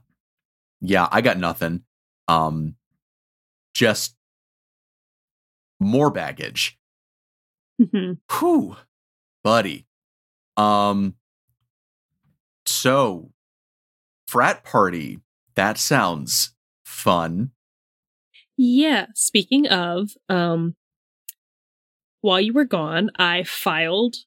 [0.82, 1.84] Yeah, I got nothing.
[2.28, 2.76] Um
[3.74, 4.16] just
[5.80, 6.78] more baggage.
[7.82, 8.18] Mhm.
[8.40, 8.76] Whew.
[9.44, 9.86] Buddy.
[10.58, 11.16] Um
[12.66, 13.32] so
[14.28, 15.20] frat party.
[15.56, 16.56] That sounds
[16.86, 17.52] fun.
[18.62, 20.76] Yeah, speaking of, um
[22.20, 24.18] while you were gone, I filed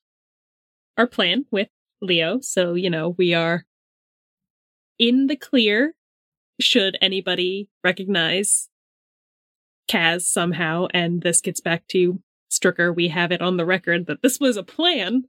[0.97, 1.69] our plan with
[2.01, 3.67] Leo, so you know, we are
[4.99, 5.95] in the clear
[6.59, 8.71] should anybody recognize
[9.87, 14.23] Kaz somehow and this gets back to Stricker, we have it on the record that
[14.23, 15.25] this was a plan.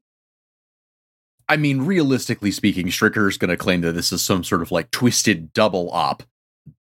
[1.50, 4.72] I mean, realistically speaking, Stricker is going to claim that this is some sort of
[4.72, 6.24] like twisted double op.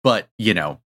[0.05, 0.81] But, you know,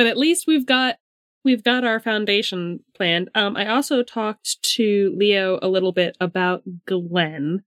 [0.00, 0.96] But at least we've got
[1.44, 3.28] we've got our foundation planned.
[3.34, 7.64] Um, I also talked to Leo a little bit about Glenn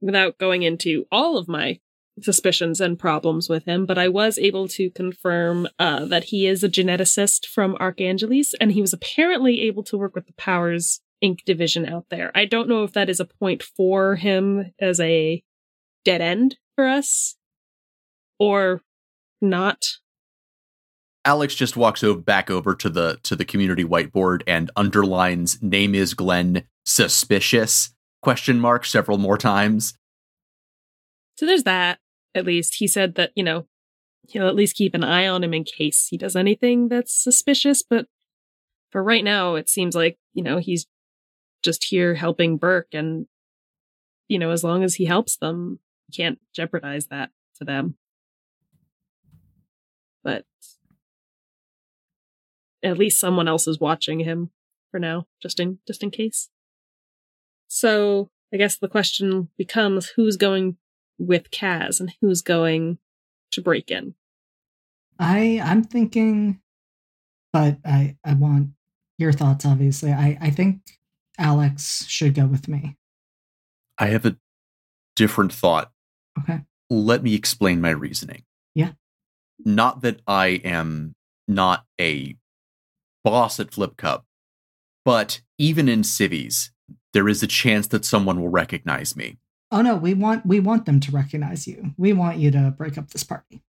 [0.00, 1.78] without going into all of my
[2.22, 6.64] suspicions and problems with him, but I was able to confirm uh, that he is
[6.64, 11.44] a geneticist from Archangelis, and he was apparently able to work with the Powers Inc.
[11.44, 12.32] division out there.
[12.34, 15.42] I don't know if that is a point for him as a
[16.02, 17.36] dead end for us
[18.38, 18.80] or
[19.42, 19.98] not.
[21.26, 25.94] Alex just walks over back over to the to the community whiteboard and underlines name
[25.94, 29.94] is Glenn suspicious question mark several more times.
[31.36, 31.98] So there's that.
[32.34, 33.66] At least he said that, you know,
[34.28, 37.82] he'll at least keep an eye on him in case he does anything that's suspicious,
[37.82, 38.06] but
[38.90, 40.86] for right now it seems like, you know, he's
[41.62, 43.26] just here helping Burke and
[44.28, 47.96] you know, as long as he helps them, he can't jeopardize that to them.
[50.24, 50.44] But
[52.86, 54.50] at least someone else is watching him
[54.90, 56.48] for now, just in just in case.
[57.68, 60.76] So I guess the question becomes who's going
[61.18, 62.98] with Kaz and who's going
[63.52, 64.14] to break in.
[65.18, 66.60] I I'm thinking,
[67.52, 68.70] but I I want
[69.18, 69.66] your thoughts.
[69.66, 70.80] Obviously, I I think
[71.38, 72.96] Alex should go with me.
[73.98, 74.36] I have a
[75.16, 75.90] different thought.
[76.38, 76.60] Okay.
[76.90, 78.44] Let me explain my reasoning.
[78.74, 78.92] Yeah.
[79.64, 81.14] Not that I am
[81.48, 82.36] not a
[83.26, 84.24] boss at Flip Cup,
[85.04, 86.70] but even in civies,
[87.12, 89.38] there is a chance that someone will recognize me.
[89.72, 91.90] Oh no, we want we want them to recognize you.
[91.98, 93.62] We want you to break up this party.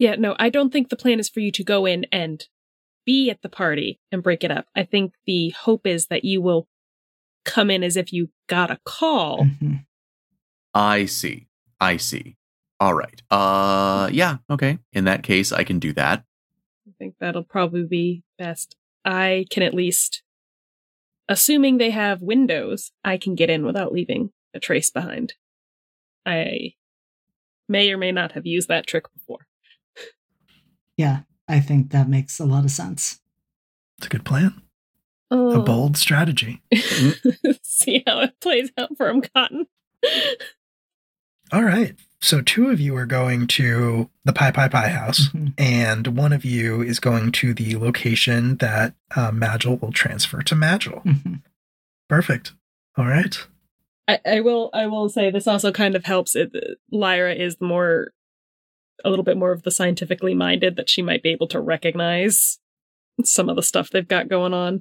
[0.00, 2.44] Yeah, no, I don't think the plan is for you to go in and
[3.06, 4.66] be at the party and break it up.
[4.74, 6.66] I think the hope is that you will
[7.44, 9.44] come in as if you got a call.
[9.44, 9.86] Mhm.
[10.74, 11.46] I see.
[11.80, 12.36] I see.
[12.80, 13.22] All right.
[13.30, 14.80] Uh yeah, okay.
[14.92, 16.24] In that case, I can do that.
[16.88, 18.76] I think that'll probably be best.
[19.04, 20.22] I can at least,
[21.28, 25.34] assuming they have windows, I can get in without leaving a trace behind.
[26.24, 26.74] I
[27.68, 29.46] may or may not have used that trick before.
[30.96, 33.20] Yeah, I think that makes a lot of sense.
[33.98, 34.62] It's a good plan.
[35.30, 35.60] Oh.
[35.60, 36.62] A bold strategy.
[36.72, 37.58] Mm.
[37.62, 39.66] See how it plays out for him, Cotton.
[41.52, 41.94] All right.
[42.20, 45.52] So two of you are going to the Pi Pi Pi house, Mhm.
[45.58, 50.54] and one of you is going to the location that uh, Magil will transfer to
[50.54, 51.04] Magil.
[51.04, 51.42] Mhm.
[52.08, 52.52] Perfect.
[52.96, 53.46] All right.
[54.08, 54.70] I, I will.
[54.72, 56.34] I will say this also kind of helps.
[56.34, 56.52] It,
[56.90, 58.12] Lyra is more,
[59.04, 62.58] a little bit more of the scientifically minded that she might be able to recognize
[63.24, 64.80] some of the stuff they've got going on.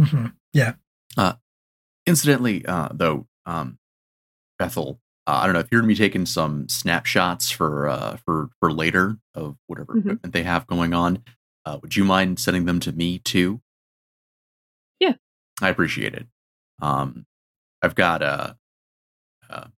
[0.00, 0.74] hmm Yeah.
[1.16, 1.34] Uh,
[2.06, 3.78] Incidentally, uh, though, um,
[4.58, 8.48] Bethel, uh, I don't know if you're gonna be taking some snapshots for uh, for
[8.60, 9.98] for later of whatever Mhm.
[10.00, 11.22] equipment they have going on.
[11.64, 13.60] Uh, would you mind sending them to me too?
[14.98, 15.14] Yeah.
[15.60, 16.26] I appreciate it.
[16.80, 17.26] Um,
[17.82, 18.56] I've got a
[19.48, 19.70] a,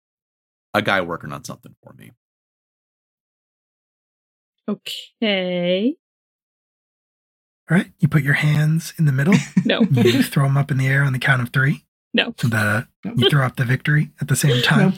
[0.72, 2.12] a guy working on something for me.
[4.68, 5.96] Okay.
[7.70, 7.92] All right.
[7.98, 9.34] You put your hands in the middle.
[9.66, 9.80] No.
[9.80, 11.84] you throw them up in the air on the count of three.
[12.12, 12.34] No.
[12.38, 14.92] The you throw up the victory at the same time.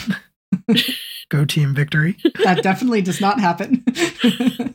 [1.30, 2.16] Go team victory.
[2.44, 3.84] That definitely does not happen.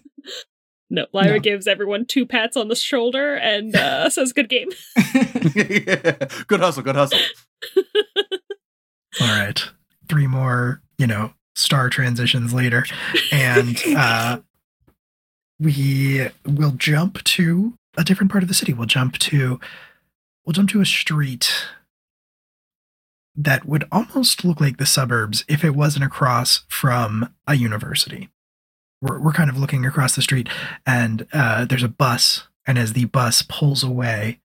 [0.94, 1.06] No.
[1.14, 1.40] Lyra No.
[1.40, 4.68] gives everyone two pats on the shoulder and uh, says, "Good game."
[6.48, 7.18] good hustle, good hustle.
[9.22, 9.64] All right.
[10.10, 12.86] Three more, you know, star transitions later.
[13.32, 14.40] And uh
[15.62, 18.74] we will jump to a different part of the city.
[18.74, 19.60] We'll jump to
[20.46, 21.54] we'll jump to a street
[23.36, 28.30] that would almost look like the suburbs if it wasn't across from a university.
[29.02, 30.48] We're, we're kind of looking across the street
[30.86, 32.48] and uh, there's a bus.
[32.68, 34.40] And as the bus pulls away,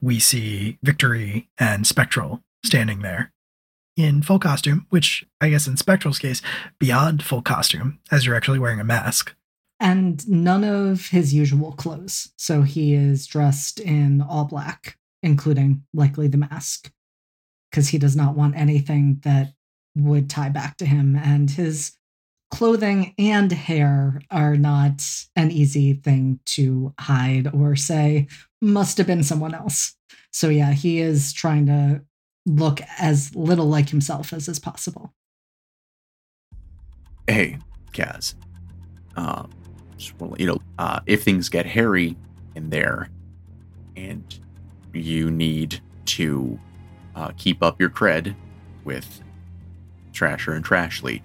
[0.00, 3.32] we see Victory and Spectral standing there
[3.96, 6.40] in full costume, which I guess in Spectral's case,
[6.78, 9.34] beyond full costume, as you're actually wearing a mask.
[9.78, 12.32] and none of his usual clothes.
[12.36, 16.90] So he is dressed in all black, including likely the mask,
[17.70, 19.52] because he does not want anything that
[19.96, 21.16] would tie back to him.
[21.16, 21.92] And his
[22.50, 25.02] clothing and hair are not
[25.36, 28.26] an easy thing to hide or say
[28.60, 29.96] must have been someone else.
[30.32, 32.02] So yeah, he is trying to
[32.46, 35.14] look as little like himself as is possible.
[37.26, 37.58] Hey,
[37.92, 38.34] Kaz.
[40.18, 42.16] Wanna you know, uh, if things get hairy
[42.54, 43.10] in there,
[43.96, 44.24] and
[44.94, 46.58] you need to
[47.20, 48.34] uh, keep up your cred
[48.84, 49.20] with
[50.12, 51.22] Trasher and Trashly,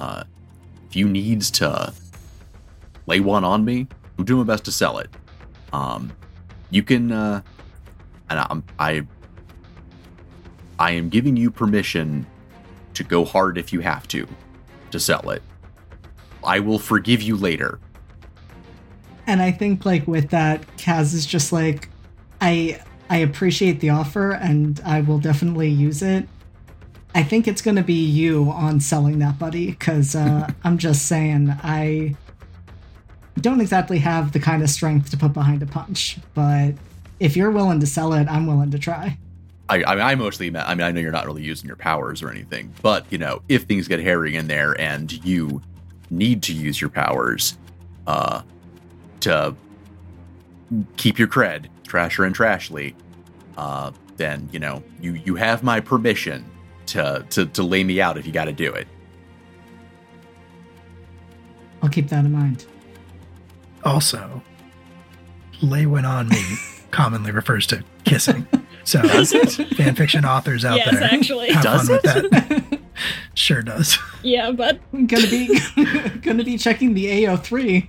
[0.00, 0.24] uh,
[0.88, 1.92] if you needs to
[3.06, 3.86] lay one on me,
[4.18, 5.10] I'm doing my best to sell it.
[5.72, 6.12] Um,
[6.70, 7.42] You can, uh,
[8.30, 9.06] and I'm, I,
[10.78, 12.26] I am giving you permission
[12.94, 14.26] to go hard if you have to,
[14.90, 15.42] to sell it.
[16.42, 17.78] I will forgive you later.
[19.26, 21.88] And I think like with that, Kaz is just like,
[22.40, 26.28] I I appreciate the offer and I will definitely use it.
[27.14, 31.06] I think it's going to be you on selling that, buddy, because uh, I'm just
[31.06, 32.14] saying I
[33.40, 36.72] don't exactly have the kind of strength to put behind a punch, but
[37.20, 39.16] if you're willing to sell it, I'm willing to try.
[39.68, 42.30] I, I, I mostly I mean, I know you're not really using your powers or
[42.30, 45.62] anything, but, you know, if things get hairy in there and you
[46.10, 47.56] need to use your powers
[48.06, 48.42] uh,
[49.20, 49.54] to
[50.96, 52.94] keep your cred, Trasher and Trashly,
[53.56, 56.44] uh, then, you know, you, you have my permission
[56.86, 58.86] to, to, to lay me out if you got to do it.
[61.82, 62.66] I'll keep that in mind.
[63.84, 64.42] Also,
[65.62, 66.42] lay when on me
[66.90, 68.46] commonly refers to kissing.
[68.84, 69.48] So Does it?
[69.70, 71.50] fanfiction authors out yes, there, actually.
[71.50, 72.80] have Does fun with that.
[73.34, 73.98] sure does.
[74.22, 75.60] Yeah, but gonna be
[76.22, 77.88] gonna be checking the AO3.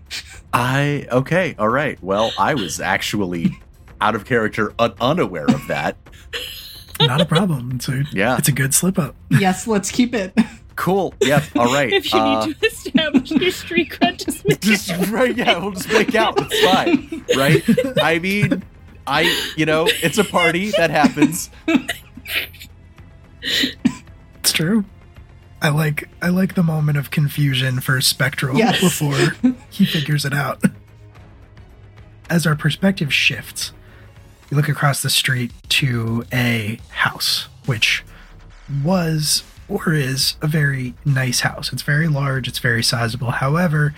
[0.53, 2.01] I, okay, all right.
[2.03, 3.57] Well, I was actually
[4.01, 5.97] out of character, un- unaware of that.
[7.01, 7.71] Not a problem.
[7.75, 8.37] It's a, Yeah.
[8.37, 9.15] it's a good slip up.
[9.29, 10.33] Yes, let's keep it.
[10.75, 11.13] Cool.
[11.21, 11.43] Yep.
[11.55, 11.91] All right.
[11.91, 15.09] if you uh, need to establish your street cred, just make just it.
[15.09, 17.63] right yeah we'll just make out it's fine right
[18.03, 18.63] i mean
[19.07, 19.21] i
[19.57, 21.49] you know it's a party that happens
[24.39, 24.85] It's true.
[25.61, 28.79] I like I like the moment of confusion for Spectral Yes.
[28.79, 29.35] before
[29.69, 30.61] he figures it out.
[32.29, 33.71] As our perspective shifts,
[34.49, 38.03] we look across the street to a house, which
[38.83, 41.73] was or is a very nice house.
[41.73, 43.31] It's very large, it's very sizable.
[43.31, 43.93] However,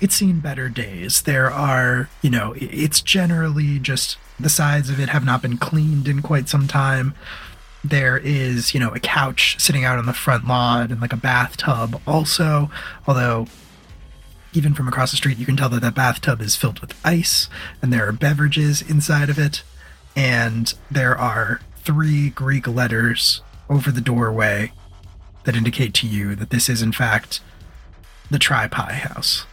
[0.00, 1.22] it's seen better days.
[1.22, 6.08] There are, you know, it's generally just the sides of it have not been cleaned
[6.08, 7.14] in quite some time.
[7.84, 11.16] There is, you know, a couch sitting out on the front lawn and like a
[11.16, 12.70] bathtub also,
[13.06, 13.46] although
[14.52, 17.48] even from across the street you can tell that that bathtub is filled with ice
[17.80, 19.62] and there are beverages inside of it
[20.16, 24.72] and there are three Greek letters over the doorway
[25.44, 27.40] that indicate to you that this is in fact
[28.30, 29.44] the Tri-Pi house.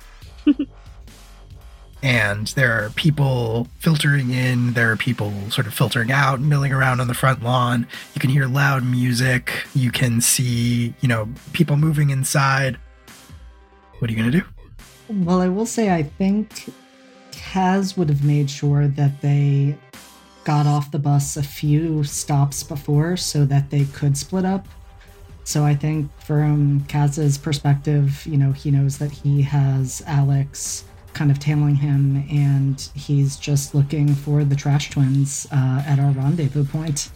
[2.03, 7.01] and there are people filtering in, there are people sort of filtering out, milling around
[7.01, 7.87] on the front lawn.
[8.13, 12.77] You can hear loud music, you can see, you know, people moving inside.
[13.99, 14.45] What are you going to do?
[15.09, 16.71] Well, I will say I think
[17.31, 19.75] Kaz would have made sure that they
[20.43, 24.67] got off the bus a few stops before so that they could split up.
[25.43, 31.31] So I think from Kaz's perspective, you know, he knows that he has Alex kind
[31.31, 36.65] of tailing him and he's just looking for the trash twins uh, at our rendezvous
[36.65, 37.09] point.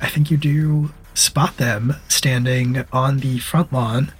[0.00, 4.12] I think you do spot them standing on the front lawn.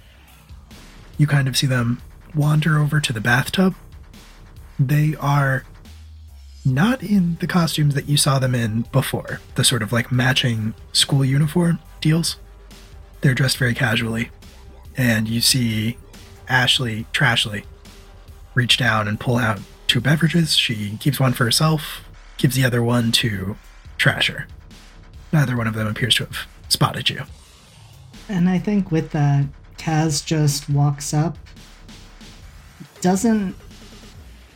[1.17, 2.01] You kind of see them
[2.35, 3.75] wander over to the bathtub.
[4.79, 5.63] They are
[6.65, 10.73] not in the costumes that you saw them in before, the sort of like matching
[10.91, 12.37] school uniform deals.
[13.21, 14.31] They're dressed very casually.
[14.97, 15.97] And you see
[16.47, 17.65] Ashley, Trashly,
[18.53, 20.55] reach down and pull out two beverages.
[20.55, 22.07] She keeps one for herself,
[22.37, 23.57] gives the other one to
[23.97, 24.45] Trasher.
[25.31, 27.23] Neither one of them appears to have spotted you.
[28.29, 29.45] And I think with that,
[29.77, 31.37] Kaz just walks up,
[33.05, 33.55] doesn't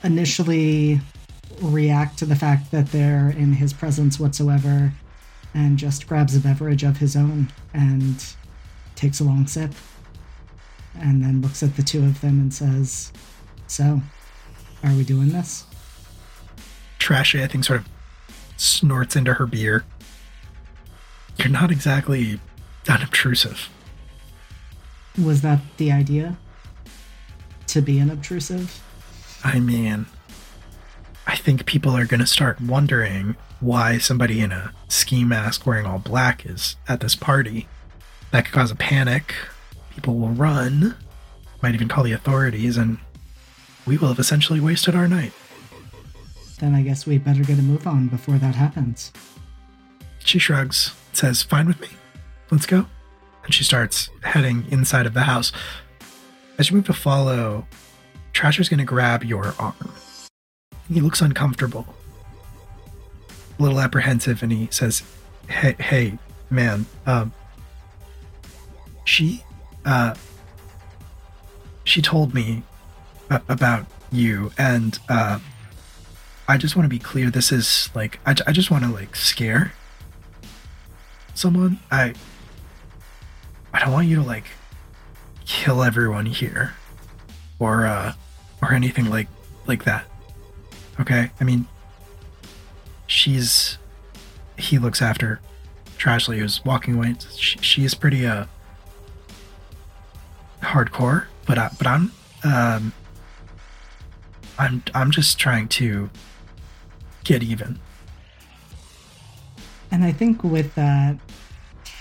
[0.04, 1.00] initially
[1.62, 4.92] react to the fact that they're in his presence whatsoever,
[5.54, 8.26] and just grabs a beverage of his own and
[8.96, 9.72] takes a long sip.
[11.00, 13.14] And then looks at the two of them and says,
[13.68, 14.02] So,
[14.84, 15.66] are we doing this?
[16.98, 17.90] Trashy, I think, sort of
[18.58, 19.86] snorts into her beer.
[21.38, 22.40] You're not exactly
[22.88, 23.70] unobtrusive.
[25.24, 26.36] Was that the idea?
[27.70, 28.82] To be unobtrusive?
[29.44, 30.08] I mean,
[31.28, 35.86] I think people are going to start wondering why somebody in a ski mask wearing
[35.86, 37.68] all black is at this party.
[38.32, 39.36] That could cause a panic.
[39.92, 40.96] People will run,
[41.62, 42.98] might even call the authorities, and
[43.86, 45.34] we will have essentially wasted our night.
[46.60, 49.14] Then I guess we better get a move on before that happens.
[50.26, 51.90] She shrugs, says, Fine with me.
[52.50, 52.88] Let's go.
[53.44, 55.52] And she starts heading inside of the house.
[56.60, 57.66] As you move to follow,
[58.34, 59.74] Trasher's going to grab your arm.
[60.92, 61.88] He looks uncomfortable,
[63.58, 65.02] a little apprehensive, and he says,
[65.48, 67.32] Hey, hey, man, um,
[69.06, 69.44] she,
[69.86, 70.14] uh,
[71.86, 72.64] she told me
[73.30, 75.40] a- about you, and, uh,
[76.48, 77.30] I just want to be clear.
[77.30, 79.72] This is like I, I just want to like scare
[81.36, 81.78] someone.
[81.92, 82.16] I
[83.72, 84.46] I don't want you to like
[85.50, 86.76] kill everyone here
[87.58, 88.14] or uh
[88.62, 89.28] or anything like
[89.66, 90.06] like that.
[91.00, 91.32] Okay?
[91.42, 91.68] I mean
[93.08, 93.80] she's
[94.58, 95.42] he looks after
[95.98, 97.16] Trashly who's walking away.
[97.36, 98.46] She is pretty uh
[100.62, 102.12] hardcore, but I, but I'm
[102.44, 102.94] um
[104.60, 106.12] I'm I'm just trying to
[107.24, 107.80] get even.
[109.92, 111.18] And I think with that,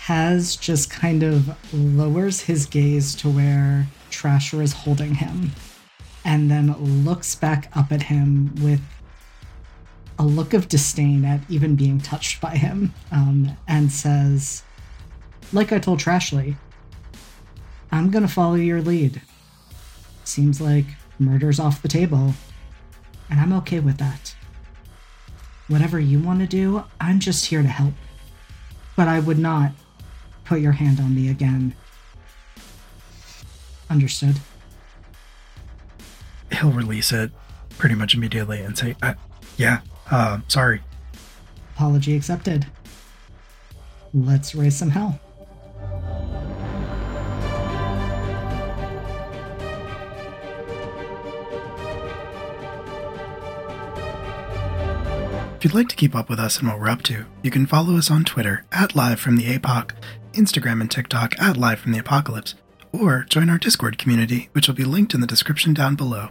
[0.09, 5.51] Kaz just kind of lowers his gaze to where Trasher is holding him
[6.25, 6.73] and then
[7.05, 8.81] looks back up at him with
[10.19, 14.63] a look of disdain at even being touched by him um, and says,
[15.53, 16.57] Like I told Trashly,
[17.93, 19.21] I'm gonna follow your lead.
[20.25, 20.87] Seems like
[21.19, 22.33] murder's off the table,
[23.29, 24.35] and I'm okay with that.
[25.67, 27.93] Whatever you want to do, I'm just here to help.
[28.97, 29.73] But I would not
[30.49, 31.75] put your hand on me again.
[33.91, 34.37] Understood.
[36.51, 37.31] He'll release it
[37.77, 39.15] pretty much immediately and say, uh,
[39.59, 39.81] "Yeah,
[40.11, 40.81] uh, sorry."
[41.75, 42.67] Apology accepted.
[44.15, 45.21] Let's raise some hell.
[55.57, 57.67] If you'd like to keep up with us and what we're up to, you can
[57.67, 59.91] follow us on Twitter at Live from the APOC,
[60.39, 62.55] Instagram and TikTok at Live from the Apocalypse,
[62.93, 66.29] or join our Discord community, which will be linked in the description down below.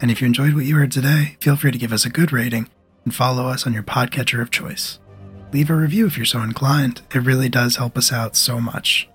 [0.00, 2.32] And if you enjoyed what you heard today, feel free to give us a good
[2.32, 2.70] rating
[3.04, 4.98] and follow us on your podcatcher of choice.
[5.52, 9.08] Leave a review if you're so inclined, it really does help us out so much.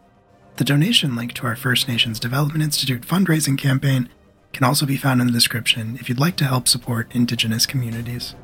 [0.58, 4.10] The donation link to our First Nations Development Institute fundraising campaign
[4.54, 8.36] can also be found in the description if you'd like to help support Indigenous communities.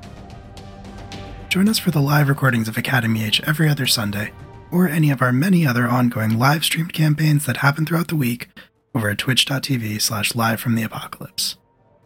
[1.50, 4.32] Join us for the live recordings of Academy H every other Sunday,
[4.72, 8.47] or any of our many other ongoing live streamed campaigns that happen throughout the week
[8.95, 11.57] over at twitch.tv slash live from the apocalypse.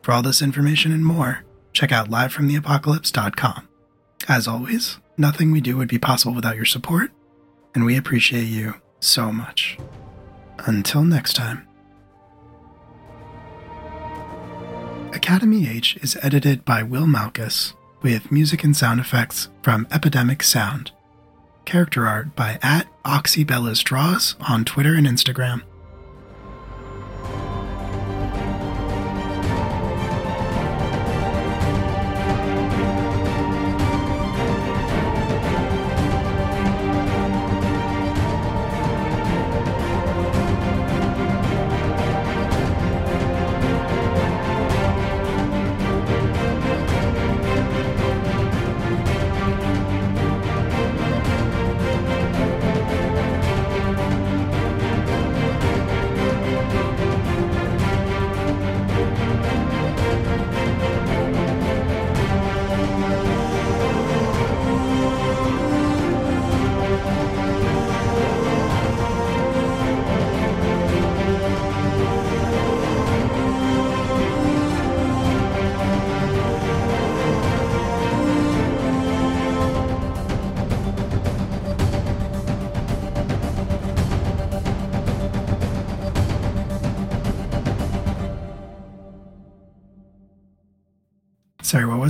[0.01, 1.43] For all this information and more,
[1.73, 3.67] check out livefromtheapocalypse.com.
[4.27, 7.11] As always, nothing we do would be possible without your support,
[7.73, 9.77] and we appreciate you so much.
[10.59, 11.67] Until next time.
[15.13, 20.91] Academy H is edited by Will Malkus with music and sound effects from Epidemic Sound.
[21.65, 25.63] Character art by at Oxybelis Draws on Twitter and Instagram.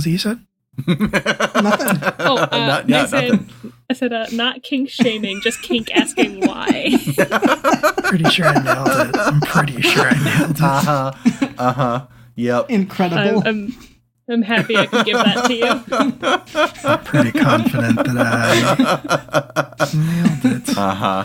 [0.06, 0.40] Sorry, it you said?
[0.86, 2.14] Nothing.
[2.18, 3.72] Oh, uh, Not- yeah, I said, nothing.
[3.88, 6.90] I said, uh, not kink shaming, just kink asking why.
[8.04, 9.16] Pretty sure I nailed it.
[9.16, 10.60] I'm pretty sure I nailed it.
[10.62, 11.12] Uh huh.
[11.58, 12.06] Uh huh.
[12.36, 12.70] Yep.
[12.70, 13.40] Incredible.
[13.40, 13.74] I'm, I'm,
[14.28, 16.84] I'm happy I could give that to you.
[16.84, 20.76] I'm pretty confident that I nailed it.
[20.76, 21.24] Uh huh.